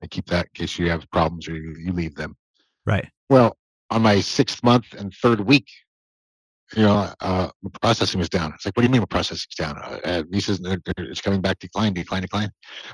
[0.00, 2.36] They keep that in case you have problems or you, you leave them.
[2.86, 3.06] Right.
[3.28, 3.58] Well,
[3.90, 5.66] on my sixth month and third week,
[6.76, 7.48] you know, uh,
[7.80, 8.52] processing was down.
[8.54, 9.78] It's like, what do you mean the processing's down?
[9.78, 12.50] Uh, they're- it's coming back decline, decline, decline.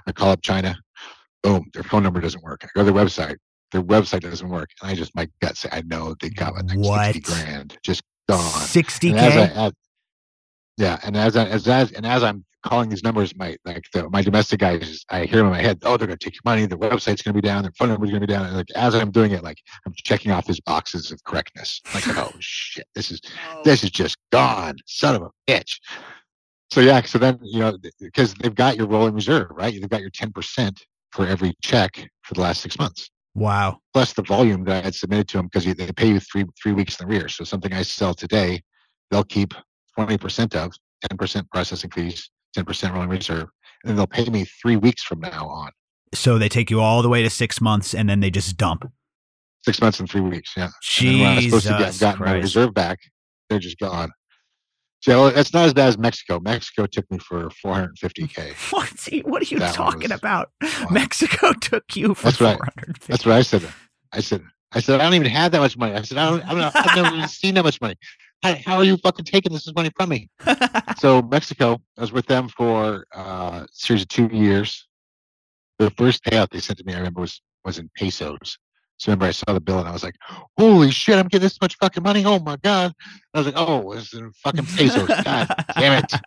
[0.07, 0.77] I call up China.
[1.43, 2.61] Boom, their phone number doesn't work.
[2.65, 3.37] I go to their website.
[3.73, 4.71] Their website doesn't work.
[4.81, 7.23] And I just, my gut say, I know they got like 60 What?
[7.23, 8.41] grand just gone.
[8.63, 9.73] Sixty And as as,
[10.77, 14.09] yeah, and as I, as as and as I'm calling these numbers, my like the,
[14.11, 15.79] my domestic guys, I hear them in my head.
[15.83, 16.67] Oh, they're going to take your money.
[16.67, 17.63] The website's going to be down.
[17.63, 18.47] Their phone number's going to be down.
[18.47, 21.83] And like as I'm doing it, like I'm checking off these boxes of correctness.
[21.93, 23.21] Like, oh shit, this is
[23.65, 24.77] this is just gone.
[24.87, 25.79] Son of a bitch.
[26.71, 29.73] So yeah, so then you know because they've got your rolling reserve, right?
[29.73, 33.79] They've got your ten percent for every check for the last six months Wow.
[33.93, 36.73] plus the volume that I had submitted to them because they pay you three three
[36.73, 37.29] weeks in the rear.
[37.29, 38.63] So something I sell today,
[39.11, 39.55] they'll keep
[39.95, 40.73] twenty percent of
[41.09, 43.49] ten percent processing fees, ten percent rolling reserve,
[43.83, 45.71] and then they'll pay me three weeks from now on.
[46.15, 48.91] So they take you all the way to six months and then they just dump.
[49.65, 50.69] Six months and three weeks, yeah.
[51.01, 52.99] And then when I was supposed to get Jesus my reserve back,
[53.49, 54.11] they're just gone.
[55.01, 56.41] So it's not as bad as Mexico.
[56.41, 58.55] Mexico took me for 450k.
[58.73, 59.27] What?
[59.27, 60.51] What are you That talking about?
[60.91, 62.57] Mexico took you for That's right.
[62.57, 63.13] 450.
[63.13, 63.69] That's what I said.
[64.13, 64.43] I said,
[64.73, 65.95] I said, I don't even have that much money.
[65.95, 67.97] I said, I don't, I don't I've never seen that much money.
[68.45, 70.29] How, how are you fucking taking this money from me?
[70.99, 74.87] so Mexico, I was with them for uh, a series of two years.
[75.79, 78.59] The first payout they sent to me, I remember, was was in pesos.
[78.99, 80.17] So remember, I saw the bill and I was like,
[80.59, 82.23] "Holy shit, I'm getting this much fucking money!
[82.27, 82.93] Oh my god!"
[83.33, 85.09] I was like, "Oh, it's in fucking pesos!
[85.09, 86.13] God damn it!"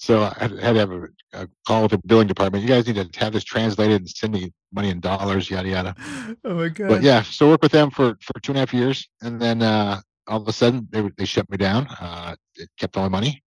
[0.00, 2.62] So I had had to have a, a call with the billing department.
[2.62, 5.96] You guys need to have this translated and send me money in dollars, yada yada.
[6.44, 6.88] oh my god.
[6.88, 9.60] But yeah, so work with them for for two and a half years, and then
[9.60, 11.86] uh, all of a sudden they they shut me down.
[12.00, 13.42] Uh, it kept all my money,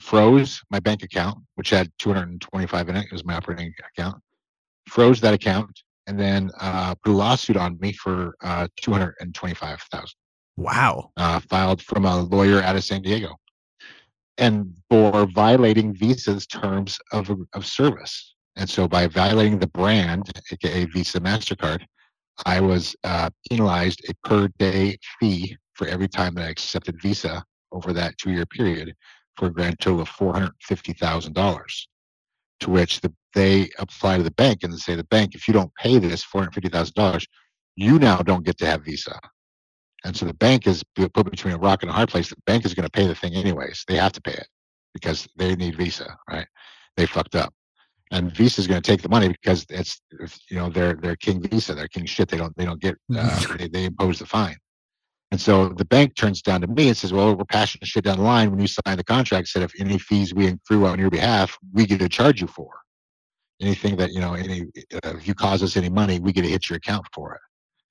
[0.00, 3.04] froze my bank account, which had 225 in it.
[3.04, 4.16] It was my operating account.
[4.88, 10.08] Froze that account, and then uh, put a lawsuit on me for uh, 225,000.
[10.56, 11.10] Wow.
[11.16, 13.36] Uh, filed from a lawyer out of San Diego,
[14.38, 18.34] and for violating Visa's terms of of service.
[18.58, 21.84] And so, by violating the brand, aka Visa Mastercard,
[22.46, 27.44] I was uh, penalized a per day fee for every time that I accepted Visa
[27.72, 28.94] over that two year period
[29.36, 31.62] for a grand total of $450,000.
[32.60, 35.74] To which the, they apply to the bank and say, the bank, if you don't
[35.74, 37.26] pay this $450,000,
[37.76, 39.20] you now don't get to have Visa.
[40.04, 42.30] And so the bank is put between a rock and a hard place.
[42.30, 43.84] The bank is going to pay the thing anyways.
[43.86, 44.48] They have to pay it
[44.94, 46.46] because they need Visa, right?
[46.96, 47.52] They fucked up
[48.10, 50.00] and Visa is going to take the money because it's
[50.48, 52.28] you know they're they're King Visa, they're King shit.
[52.28, 54.56] They don't they don't get uh, they, they impose the fine,
[55.30, 58.04] and so the bank turns down to me and says, "Well, we're passing the shit
[58.04, 59.48] down the line when you sign the contract.
[59.48, 62.70] Said if any fees we accrue on your behalf, we get to charge you for
[63.60, 64.62] anything that you know any
[64.94, 67.40] uh, if you cause us any money, we get to hit your account for it."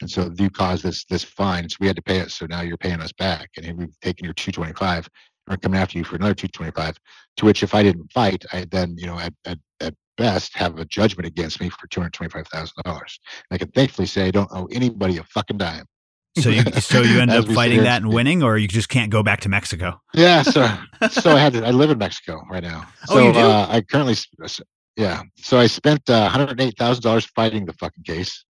[0.01, 2.31] And so you caused this this fine, so we had to pay it.
[2.31, 5.09] So now you're paying us back, and we've taken your 225.
[5.47, 6.97] We're coming after you for another 225.
[7.37, 10.79] To which, if I didn't fight, I then you know at, at, at best have
[10.79, 13.19] a judgment against me for two hundred twenty-five thousand dollars.
[13.51, 15.85] I can thankfully say I don't owe anybody a fucking dime.
[16.37, 19.23] So you so you end up fighting that and winning, or you just can't go
[19.23, 20.01] back to Mexico.
[20.13, 20.67] Yeah, so
[21.09, 21.65] so I had to.
[21.65, 22.85] I live in Mexico right now.
[23.05, 23.39] So Oh, you do?
[23.39, 24.13] Uh, I currently,
[24.43, 24.59] s-
[24.97, 25.21] yeah.
[25.37, 28.43] So I spent uh, one hundred eight thousand dollars fighting the fucking case.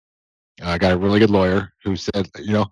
[0.63, 2.67] Uh, I got a really good lawyer who said, you know,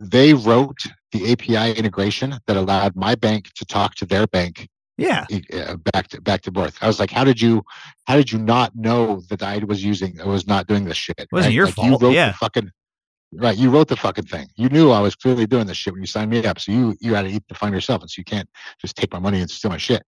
[0.00, 0.78] they wrote
[1.12, 4.68] the API integration that allowed my bank to talk to their bank
[4.98, 5.24] Yeah.
[5.54, 6.76] uh, back to back to birth.
[6.82, 7.62] I was like, how did you
[8.06, 11.14] how did you not know that I was using I was not doing this shit?
[11.18, 11.54] It Wasn't right?
[11.54, 12.28] your like, fault, You wrote yeah.
[12.32, 12.70] the fucking
[13.32, 13.56] right.
[13.56, 14.48] You wrote the fucking thing.
[14.56, 16.58] You knew I was clearly doing this shit when you signed me up.
[16.60, 18.48] So you you had to eat the fine yourself, and so you can't
[18.80, 20.02] just take my money and steal my shit.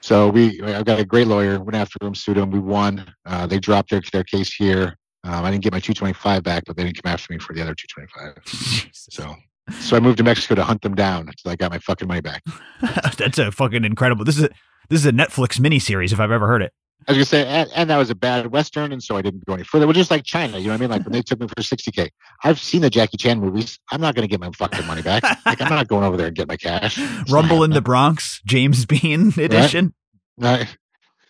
[0.00, 1.60] So we I've got a great lawyer.
[1.60, 2.50] Went after him, sued him.
[2.50, 3.12] We won.
[3.26, 4.96] Uh, they dropped their their case here.
[5.24, 7.60] Um, I didn't get my 225 back, but they didn't come after me for the
[7.60, 8.92] other 225.
[8.92, 9.34] So
[9.80, 12.20] So I moved to Mexico to hunt them down until I got my fucking money
[12.20, 12.42] back.
[13.18, 14.24] That's a fucking incredible.
[14.24, 14.50] This is a,
[14.88, 16.72] this is a Netflix miniseries if I've ever heard it.
[17.06, 19.46] I was gonna say, and, and that was a bad western, and so I didn't
[19.46, 19.86] go any further.
[19.86, 20.90] Well, just like China, you know what I mean?
[20.90, 22.10] Like when they took me for 60k,
[22.44, 23.78] I've seen the Jackie Chan movies.
[23.90, 25.22] I'm not gonna get my fucking money back.
[25.46, 26.98] Like I'm not going over there and get my cash.
[26.98, 29.94] It's Rumble in the Bronx, James Bean edition.
[30.40, 30.68] happening.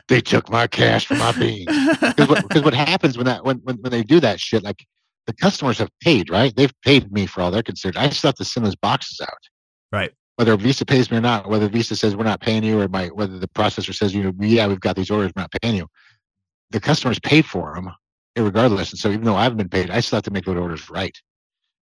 [0.08, 1.66] They took my cash for my beans.
[2.00, 4.84] Because what, what happens when that when, when when they do that shit, like
[5.26, 6.56] the customers have paid, right?
[6.56, 7.98] They've paid me for all they're considered.
[7.98, 9.38] I still have to send those boxes out.
[9.92, 10.12] Right.
[10.38, 13.08] Whether Visa pays me or not, whether Visa says we're not paying you, or my
[13.08, 15.88] whether the processor says you know yeah we've got these orders, we're not paying you.
[16.70, 17.90] The customers paid for them,
[18.36, 18.92] regardless.
[18.92, 20.88] And so even though I haven't been paid, I still have to make those orders
[20.88, 21.20] right.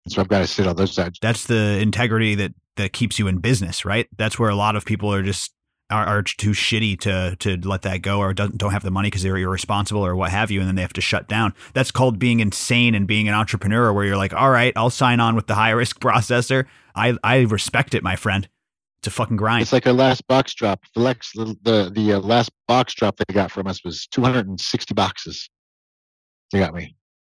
[0.04, 1.18] And so I've got to sit on those sides.
[1.22, 4.06] That's the integrity that that keeps you in business, right?
[4.18, 5.54] That's where a lot of people are just
[5.90, 9.06] are, are too shitty to to let that go or don't don't have the money
[9.06, 11.54] because they're irresponsible or what have you, and then they have to shut down.
[11.72, 15.20] That's called being insane and being an entrepreneur, where you're like, all right, I'll sign
[15.20, 16.66] on with the high risk processor.
[16.94, 18.48] I I respect it, my friend.
[19.00, 19.62] It's a fucking grind.
[19.62, 20.80] It's like our last box drop.
[20.94, 21.00] The
[21.34, 25.50] the the, the uh, last box drop they got from us was 260 boxes.
[26.52, 26.94] They got me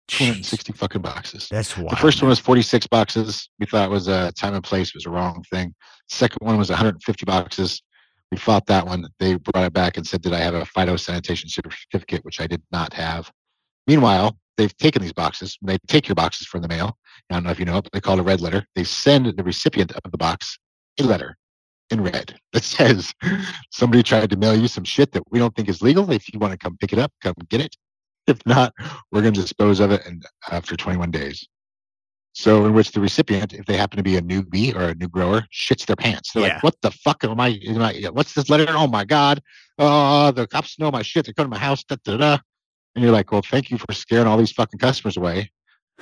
[0.09, 1.49] Jeez, 260 fucking boxes.
[1.51, 1.91] that's wild.
[1.91, 2.27] The first man.
[2.27, 3.49] one was 46 boxes.
[3.59, 5.75] We thought it was a time and place was a wrong thing.
[6.09, 7.83] Second one was 150 boxes.
[8.31, 9.09] We fought that one.
[9.19, 12.63] They brought it back and said, "Did I have a phytosanitation certificate?" Which I did
[12.71, 13.33] not have.
[13.87, 15.57] Meanwhile, they've taken these boxes.
[15.63, 16.97] They take your boxes from the mail.
[17.31, 18.67] I don't know if you know, but they call it a red letter.
[18.75, 20.59] They send the recipient of the box
[20.99, 21.37] a letter
[21.91, 23.13] in red that says
[23.71, 26.11] somebody tried to mail you some shit that we don't think is legal.
[26.11, 27.77] If you want to come pick it up, come get it.
[28.27, 28.73] If not,
[29.13, 31.47] we're going to dispose of it and uh, after 21 days.
[32.33, 35.09] So, in which the recipient, if they happen to be a newbie or a new
[35.09, 36.33] grower, shits their pants.
[36.33, 36.55] They're Yeah.
[36.55, 37.59] like, "What the fuck am I?
[37.67, 37.95] Am I?
[38.13, 38.67] What's this letter?
[38.69, 39.41] Oh my god!
[39.79, 41.25] Oh, the cops know my shit.
[41.25, 42.39] They're coming to my house." Da, da, da.
[42.97, 45.53] And you're like, "Well, thank you for scaring all these fucking customers away."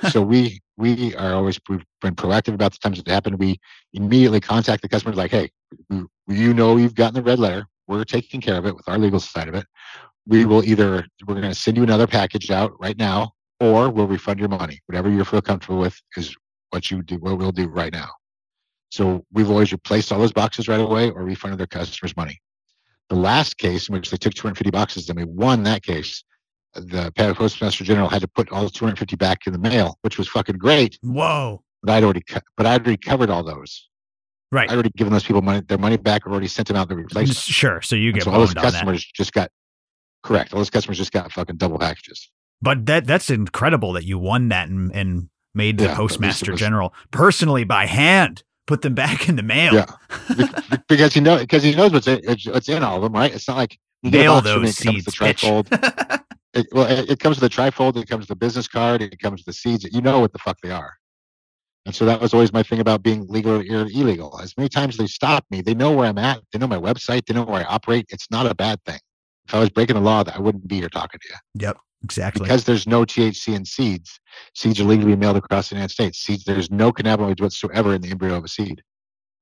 [0.09, 3.37] so we we are always we've been proactive about the times that happen.
[3.37, 3.59] We
[3.93, 5.51] immediately contact the customer like, "Hey,
[5.89, 7.67] you- you know you've gotten the red letter.
[7.87, 9.65] We're taking care of it with our legal side of it.
[10.25, 14.07] We will either we're going to send you another package out right now, or we'll
[14.07, 14.79] refund your money.
[14.87, 16.35] Whatever you feel comfortable with is
[16.71, 17.17] what you do.
[17.17, 18.09] What we'll do right now."
[18.89, 22.39] So we've always replaced all those boxes right away or refunded their customers money.
[23.09, 26.23] The last case in which they took 250 boxes and we won that case,
[26.75, 30.57] the postmaster general had to put all 250 back in the mail, which was fucking
[30.57, 30.97] great.
[31.01, 31.63] Whoa.
[31.83, 33.87] But I'd already, co- but I'd already covered all those.
[34.51, 34.69] Right.
[34.69, 36.23] I'd already given those people money, their money back.
[36.25, 37.37] I've already sent them out the replacement.
[37.37, 37.81] Sure.
[37.81, 38.71] So you get so all those boned on that.
[38.73, 39.49] customers just got
[40.23, 40.53] correct.
[40.53, 42.29] All those customers just got fucking double packages.
[42.61, 45.99] But that that's incredible that you won that and, and made the Yeah, at least
[45.99, 49.73] it postmaster was- general personally by hand put them back in the mail.
[49.73, 49.85] Yeah.
[50.87, 52.21] Because he know because he knows what's in,
[52.51, 53.33] what's in all of them, right?
[53.33, 55.77] It's not like you get Mail box from me, those it comes with seeds, the
[55.77, 56.21] bitch.
[56.55, 57.97] It, well, it, it comes with the trifold.
[57.97, 59.01] It comes with the business card.
[59.01, 59.83] It comes with the seeds.
[59.83, 60.93] You know what the fuck they are.
[61.85, 64.39] And so that was always my thing about being legal or illegal.
[64.41, 66.39] As many times they stop me, they know where I'm at.
[66.51, 67.25] They know my website.
[67.25, 68.07] They know where I operate.
[68.09, 68.99] It's not a bad thing.
[69.47, 71.77] If I was breaking the law, I wouldn't be here talking to you Yep.
[72.03, 72.43] Exactly.
[72.43, 74.19] because there's no THC in seeds.
[74.53, 76.19] Seeds are legally mailed across the United States.
[76.19, 78.83] Seeds, there's no cannabinoids whatsoever in the embryo of a seed.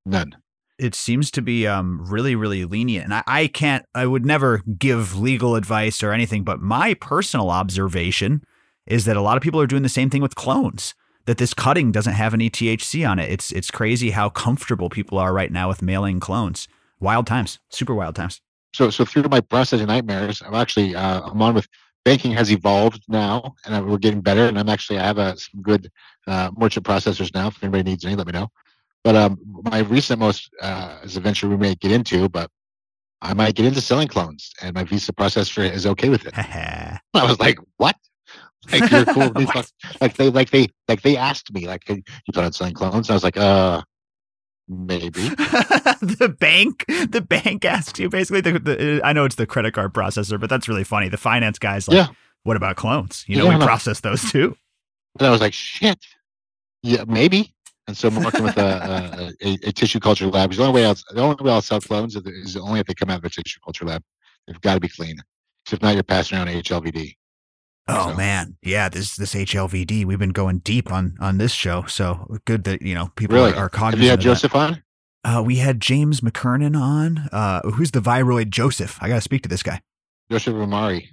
[0.06, 0.36] None.
[0.80, 4.62] It seems to be um really really lenient and I, I can't i would never
[4.78, 8.44] give legal advice or anything but my personal observation
[8.86, 10.94] is that a lot of people are doing the same thing with clones
[11.26, 15.18] that this cutting doesn't have any thc on it it's it's crazy how comfortable people
[15.18, 16.68] are right now with mailing clones
[17.00, 18.42] wild times super wild times
[18.74, 21.68] so so through my processing nightmares, I'm actually uh, I'm on with
[22.04, 24.48] banking has evolved now, and we're getting better.
[24.48, 25.92] And I'm actually I have a, some good
[26.28, 27.48] uh, merchant processors now.
[27.48, 28.50] If anybody needs any, let me know.
[29.04, 29.38] But um,
[29.72, 32.50] my recent most uh, is a venture we may get into, but
[33.22, 36.34] I might get into selling clones, and my Visa processor is okay with it.
[36.38, 37.96] I was like, what?
[38.72, 39.46] Like you're cool with me?
[39.46, 39.70] What?
[40.00, 43.10] Like they like they like they asked me like, "Hey, you plan on selling clones?
[43.10, 43.82] I was like, uh,
[44.70, 45.28] maybe.
[45.30, 49.94] the bank the bank asks you basically the, the i know it's the credit card
[49.94, 52.08] processor but that's really funny the finance guys like Yeah.
[52.44, 53.66] what about clones you know Yeah, we no.
[53.66, 54.56] process those too
[55.20, 56.00] And I was like, shit.
[56.82, 57.54] Yeah, maybe.
[57.88, 60.54] And so I'm working with a, a, a, a tissue culture lab.
[60.54, 62.94] The only way I'll, the only way I'll sell clones is- is only if they
[62.94, 64.02] come out of a tissue culture lab.
[64.48, 65.18] They've got to be clean.
[65.66, 67.18] 'Cause if not, you're passing around HLVD.
[67.90, 71.84] Oh So- man, yeah this this HLVD we've been going deep on on this show,
[71.88, 73.54] so good that you know people Really?
[73.54, 74.24] are, are Have you had of that.
[74.24, 74.82] Joseph on?
[75.26, 77.30] Uh, we had James McKernan on.
[77.32, 78.98] Uh, who's the viroid Joseph?
[79.02, 79.82] I got to speak to this guy.
[80.32, 81.08] Joseph Romari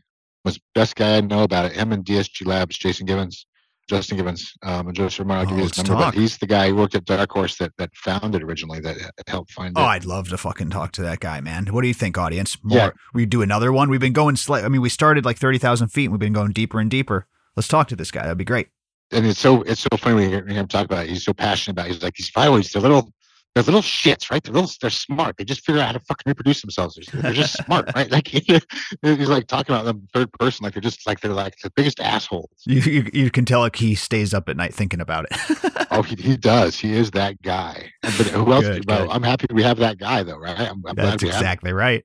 [0.44, 1.72] was best guy I know about it.
[1.72, 3.46] Him and DSG Labs, Jason Givens,
[3.90, 5.36] Justin Givens, um, and Joseph Romari.
[5.38, 5.92] I'll give Oh, you his number.
[5.94, 6.14] talk.
[6.14, 9.50] But he's the guy who worked at Dark Horse that, that founded originally, that helped
[9.52, 9.84] find Oh, it.
[9.86, 11.66] I'd love to fucking talk to that guy, man.
[11.66, 12.56] What do you think, audience?
[12.62, 12.90] More, Yeah.
[13.12, 13.90] we do another one.
[13.90, 14.64] We've been going slight.
[14.64, 16.04] I mean, we started like thirty thousand feet.
[16.04, 17.26] and We've been going deeper and deeper.
[17.56, 18.22] Let's talk to this guy.
[18.22, 18.68] That'd be great.
[19.12, 21.10] and it's so it's so funny when you hear him talk about it.
[21.10, 21.86] He's so passionate about.
[21.86, 21.94] It.
[21.94, 22.72] He's like these viroids.
[22.72, 23.12] They're little.
[23.54, 24.42] They're little shits, right?
[24.42, 24.70] They're little.
[24.80, 25.36] They're smart.
[25.36, 26.94] They just figure out how to fucking reproduce themselves.
[26.94, 28.08] They're, they're just smart, right?
[28.08, 28.28] Like
[29.02, 31.98] he's like talking about them third person, like they're just like they're like the biggest
[31.98, 32.48] assholes.
[32.64, 35.86] You you, you can tell like he stays up at night thinking about it.
[35.90, 36.78] oh, he, he does.
[36.78, 37.90] He is that guy.
[38.02, 38.64] But who else?
[38.64, 39.10] Good, well, good.
[39.10, 40.58] I'm happy we have that guy though, right?
[40.58, 42.04] I'm, I'm glad That's exactly right.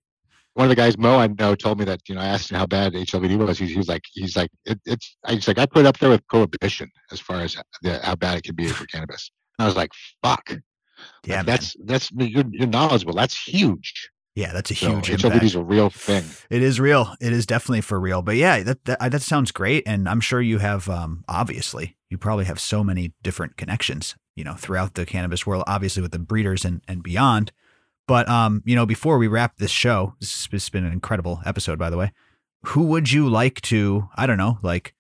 [0.56, 2.22] One of the guys, Mo, I know, told me that you know.
[2.22, 3.60] I asked him how bad HLVD was.
[3.60, 5.16] He, he was like, he's like, it, it's.
[5.28, 8.38] He's like, I put it up there with prohibition as far as the, how bad
[8.38, 9.30] it can be for cannabis.
[9.60, 9.92] And I was like,
[10.24, 10.56] fuck.
[11.26, 13.14] Yeah, Like, that's that's you're, you're knowledgeable.
[13.14, 14.10] That's huge.
[14.36, 15.56] yeah, that's a huge HLVD impact.
[15.56, 16.24] a real thing.
[16.50, 17.14] It is real.
[17.22, 18.22] It is definitely for real.
[18.22, 20.90] But yeah, that that, that sounds great, and I'm sure you have.
[20.90, 25.64] Um, obviously, you probably have so many different connections, you know, throughout the cannabis world.
[25.68, 27.52] Obviously, with the breeders and and beyond.
[28.08, 31.80] But um, you know, before we wrap this show, this has been an incredible episode,
[31.80, 32.12] by the way.
[32.70, 34.10] Who would you like to?
[34.16, 34.95] I don't know, like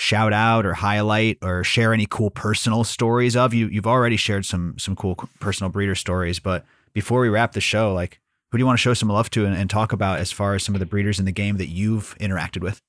[0.00, 3.68] shout out or highlight or share any cool personal stories of you?
[3.68, 7.92] You've already shared some some cool personal breeder stories, but before we wrap the show,
[7.92, 8.18] like
[8.50, 10.54] who do you want to show some love to and, and talk about as far
[10.54, 12.80] as some of the breeders in the game that you've interacted with?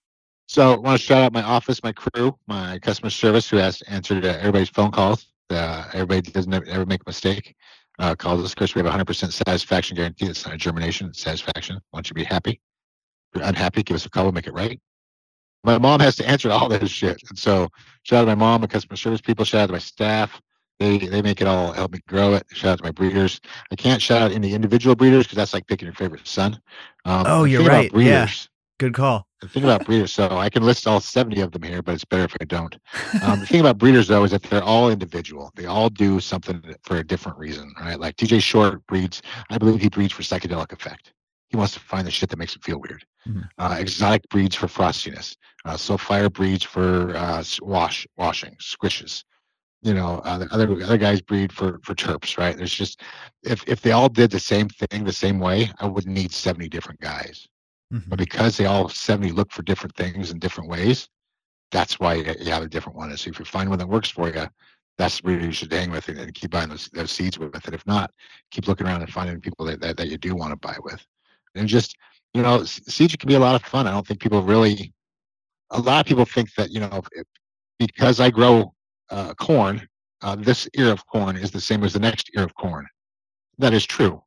[0.48, 3.82] So I want to shout out my office, my crew, my customer service who has
[3.84, 5.28] answered everybody's phone calls.
[5.50, 7.56] Uh, everybody doesn't ever, make a mistake.
[8.00, 8.52] Uh, calls us.
[8.52, 10.26] Of course, we have a 100% satisfaction guarantee.
[10.26, 11.80] It's not a germination, it's satisfaction.
[11.94, 12.62] Want you be happy.
[13.34, 14.24] If you're unhappy, give us a call.
[14.24, 14.80] We'll make it right.
[15.64, 17.22] My mom has to answer all this shit.
[17.30, 17.70] And so
[18.04, 19.46] shout out to my mom, my customer service people.
[19.46, 20.42] Shout out to my staff.
[20.80, 22.44] They, they make it all help me grow it.
[22.52, 23.40] Shout out to my breeders.
[23.72, 26.60] I can't shout out any individual breeders because that's like picking your favorite son.
[27.06, 27.84] Um, Oh, you're right.
[27.84, 27.90] Yeah.
[27.92, 28.48] breeders-
[28.80, 29.28] Good call.
[29.42, 32.04] the thing about breeders, so I can list all 70 of them here, but it's
[32.06, 32.76] better if I don't.
[33.22, 35.52] Um, the thing about breeders, though, is that they're all individual.
[35.56, 38.00] They all do something for a different reason, right?
[38.00, 41.14] Like TJ Short breeds, I believe he breeds for psychedelic effect.
[41.52, 43.06] He wants to find the shit that makes him feel weird.
[43.28, 43.48] Mhm.
[43.58, 45.36] Uh, exotic breeds for frostiness.
[45.66, 49.24] Uh, Solfire breeds for uh, wash, washing, squishes.
[49.84, 52.56] You know, uh, the other other guys breed for for terps, right?
[52.56, 53.02] There's just
[53.44, 56.70] if if they all did the same thing the same way, I wouldn't need 70
[56.70, 57.48] different guys
[57.94, 58.08] Mhm.
[58.08, 61.10] but because they all 70 look for different things in different ways
[61.72, 64.30] that's why you have a different one so if you find one that works for
[64.30, 64.48] you
[64.98, 67.54] that's the breeder you should hang with and, and keep buying those, those seeds with
[67.66, 68.10] and if not
[68.52, 71.06] keep looking around and finding people that, that, that you do want to buy with
[71.56, 71.96] and just
[72.34, 74.94] you know s- seeds can be a lot of fun i don't think people really
[75.72, 77.26] a lot of people think that you know if,
[77.80, 78.74] because i grow
[79.10, 79.88] uh, corn
[80.22, 82.86] uh, this ear of corn is the same as the next ear of corn
[83.58, 84.22] that is true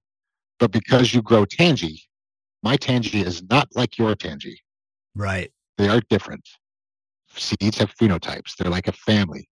[0.59, 2.01] but because you grow Tangie
[2.65, 4.57] my Tangie is not like your Tangie.
[5.15, 5.53] Right.
[5.77, 6.49] They are different.
[7.37, 8.57] Seeds have phenotypes.
[8.57, 9.47] They're like a family.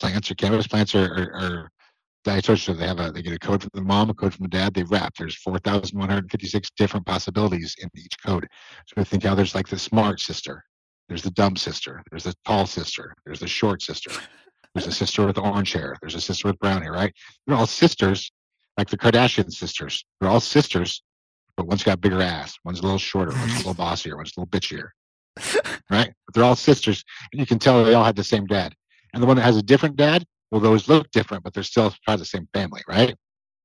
[0.00, 1.70] Plants or cannabis plants are, are, are
[2.28, 2.76] diatoceous.
[2.76, 4.74] They have a they get a code from the mom, a code from the dad.
[4.74, 5.14] They wrap.
[5.16, 8.46] There's 4,156 different possibilities in each code.
[8.86, 10.62] So I think how there's like the smart sister.
[11.08, 12.02] There's the dumb sister.
[12.10, 13.14] There's the tall sister.
[13.24, 14.10] There's the short sister.
[14.74, 15.96] There's a sister with orange hair.
[16.02, 16.92] There's a sister with brown hair.
[16.92, 17.14] Right?
[17.46, 18.30] They're all sisters,
[18.76, 20.04] like the Kardashian sisters.
[20.20, 21.02] They're all sisters,
[21.56, 22.58] but one's got bigger ass.
[22.64, 23.32] One's a little shorter.
[23.32, 24.16] One's a little bossier.
[24.16, 24.88] One's a little bitchier.
[25.90, 26.12] Right?
[26.26, 27.02] But they're all sisters,
[27.32, 28.74] and you can tell they all had the same dad.
[29.14, 31.90] And the one that has a different dad, well, those look different, but they're still
[32.06, 33.14] part of the same family, right?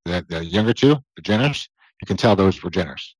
[0.06, 1.68] The, the younger two, the Jenners,
[2.02, 3.14] you can tell those were Jenners,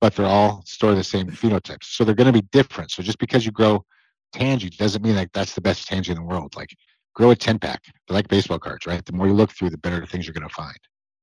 [0.00, 2.90] but they're all store the same phenotypes, so they're going to be different.
[2.90, 3.84] So just because you grow
[4.34, 6.56] Tangie doesn't mean like that's the best Tangie in the world.
[6.56, 6.70] Like
[7.14, 7.82] grow a ten pack.
[8.08, 9.04] They're like baseball cards, right?
[9.04, 10.76] The more you look through, the better things you're going to find.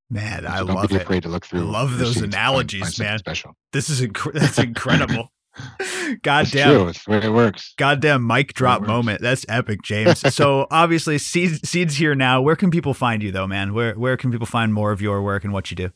[0.09, 1.01] Man, So I don't love be it.
[1.01, 1.67] afraid to look through.
[1.67, 3.19] I love those analogies, man.
[3.19, 3.55] Special.
[3.73, 5.29] This is inc- that's incredible.
[6.23, 6.69] God It's damn.
[6.69, 6.87] true.
[6.87, 7.73] It's it works.
[7.77, 9.21] Goddamn mic drop moment.
[9.21, 10.19] That's epic, James.
[10.33, 12.41] so obviously seeds seeds here now.
[12.41, 13.73] Where can people find you though, man?
[13.73, 15.91] Where where can people find more of your work and what you do?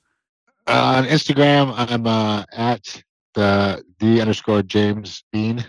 [0.68, 3.03] Uh, on Instagram, I'm uh, at
[3.34, 5.66] the the underscore James Bean.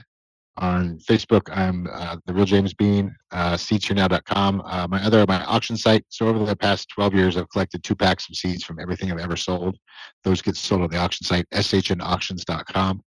[0.59, 3.15] On Facebook, I'm uh, the real James Bean.
[3.31, 4.63] Uh, seedsherenow.com.
[4.65, 6.03] Uh, my other my auction site.
[6.09, 9.19] So over the past 12 years, I've collected two packs of seeds from everything I've
[9.19, 9.77] ever sold.
[10.25, 13.03] Those get sold on the auction site, shnauctions.com,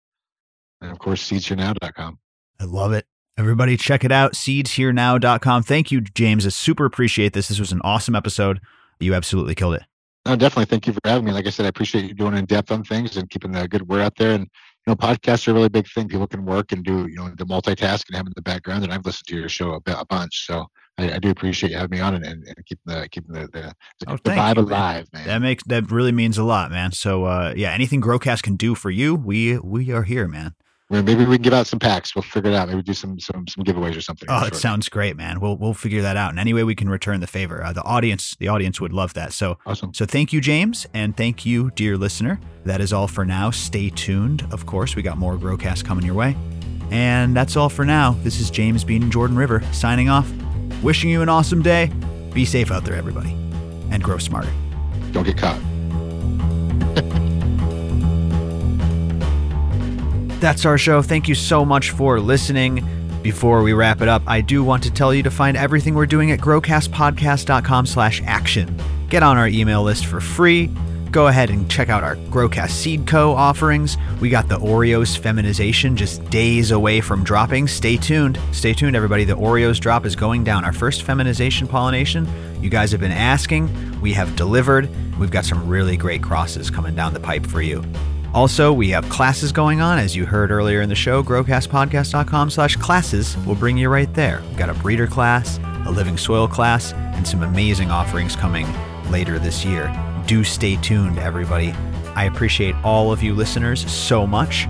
[0.80, 2.18] and of course, seedsherenow.com.
[2.60, 3.06] I love it.
[3.38, 4.32] Everybody check it out.
[4.32, 5.62] Seedsherenow.com.
[5.62, 6.46] Thank you, James.
[6.46, 7.48] I super appreciate this.
[7.48, 8.60] This was an awesome episode.
[8.98, 9.82] You absolutely killed it.
[10.24, 10.64] No, definitely.
[10.64, 11.32] Thank you for having me.
[11.32, 13.86] Like I said, I appreciate you doing in depth on things and keeping the good
[13.88, 14.32] word out there.
[14.32, 14.48] And you
[14.86, 16.08] know, podcasts are a really big thing.
[16.08, 18.82] People can work and do you know the multitask and have in the background.
[18.84, 20.66] And I've listened to your show a, bit, a bunch, so
[20.98, 23.72] I, I do appreciate you having me on and, and, keeping the keeping the the,
[24.00, 24.72] the, Oh, the vibe you, man.
[24.72, 25.26] alive, man.
[25.26, 26.90] That makes that really means a lot, man.
[26.90, 30.55] So uh yeah, anything Growcast can do for you, we we are here, man.
[30.88, 32.14] Maybe we can give out some packs.
[32.14, 32.68] We'll figure it out.
[32.68, 34.28] Maybe do some some some giveaways or something.
[34.30, 34.48] Oh, Sure.
[34.48, 35.40] it sounds great, man.
[35.40, 36.30] We'll we'll figure that out.
[36.30, 37.60] And any way we can return the favor.
[37.64, 39.32] Uh, the audience the audience would love that.
[39.32, 39.92] So awesome.
[39.94, 42.38] So thank you, James, and thank you, dear listener.
[42.64, 43.50] That is all for now.
[43.50, 44.46] Stay tuned.
[44.52, 46.36] Of course, we got more Growcast coming your way.
[46.92, 48.12] And that's all for now.
[48.22, 50.30] This is James Bean and Jordan River signing off.
[50.84, 51.90] Wishing you an awesome day.
[52.32, 53.30] Be safe out there, everybody,
[53.90, 54.52] and grow smarter.
[55.10, 55.60] Don't get caught.
[60.40, 61.02] That's our show.
[61.02, 62.86] Thank you so much for listening.
[63.22, 66.06] Before we wrap it up, I do want to tell you to find everything we're
[66.06, 68.80] doing at growcastpodcast.com slash action.
[69.08, 70.70] Get on our email list for free.
[71.10, 73.32] Go ahead and check out our Growcast Seed Co.
[73.32, 73.96] offerings.
[74.20, 77.68] We got the Oreos feminization just days away from dropping.
[77.68, 78.38] Stay tuned.
[78.52, 79.24] Stay tuned, everybody.
[79.24, 80.64] The Oreos drop is going down.
[80.64, 82.28] Our first feminization pollination.
[82.62, 84.00] You guys have been asking.
[84.00, 84.90] We have delivered.
[85.18, 87.82] We've got some really great crosses coming down the pipe for you.
[88.36, 91.22] Also, we have classes going on, as you heard earlier in the show.
[91.22, 94.42] Growcastpodcast.com slash classes will bring you right there.
[94.48, 98.66] We've got a breeder class, a living soil class, and some amazing offerings coming
[99.10, 99.90] later this year.
[100.26, 101.72] Do stay tuned, everybody.
[102.14, 104.66] I appreciate all of you listeners so much.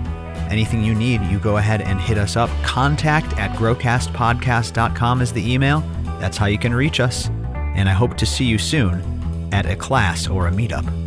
[0.49, 2.49] Anything you need, you go ahead and hit us up.
[2.63, 5.81] Contact at growcastpodcast.com is the email.
[6.21, 7.27] That's how you can reach us.
[7.75, 11.06] And I hope to see you soon at a class or a meetup.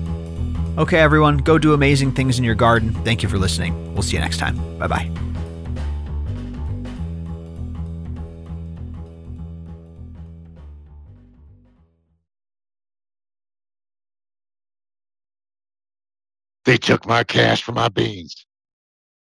[0.79, 2.93] Okay, everyone, go do amazing things in your garden.
[3.05, 3.93] Thank you for listening.
[3.93, 4.57] We'll see you next time.
[4.79, 5.11] Bye bye.
[16.65, 18.47] They took my cash for my beans.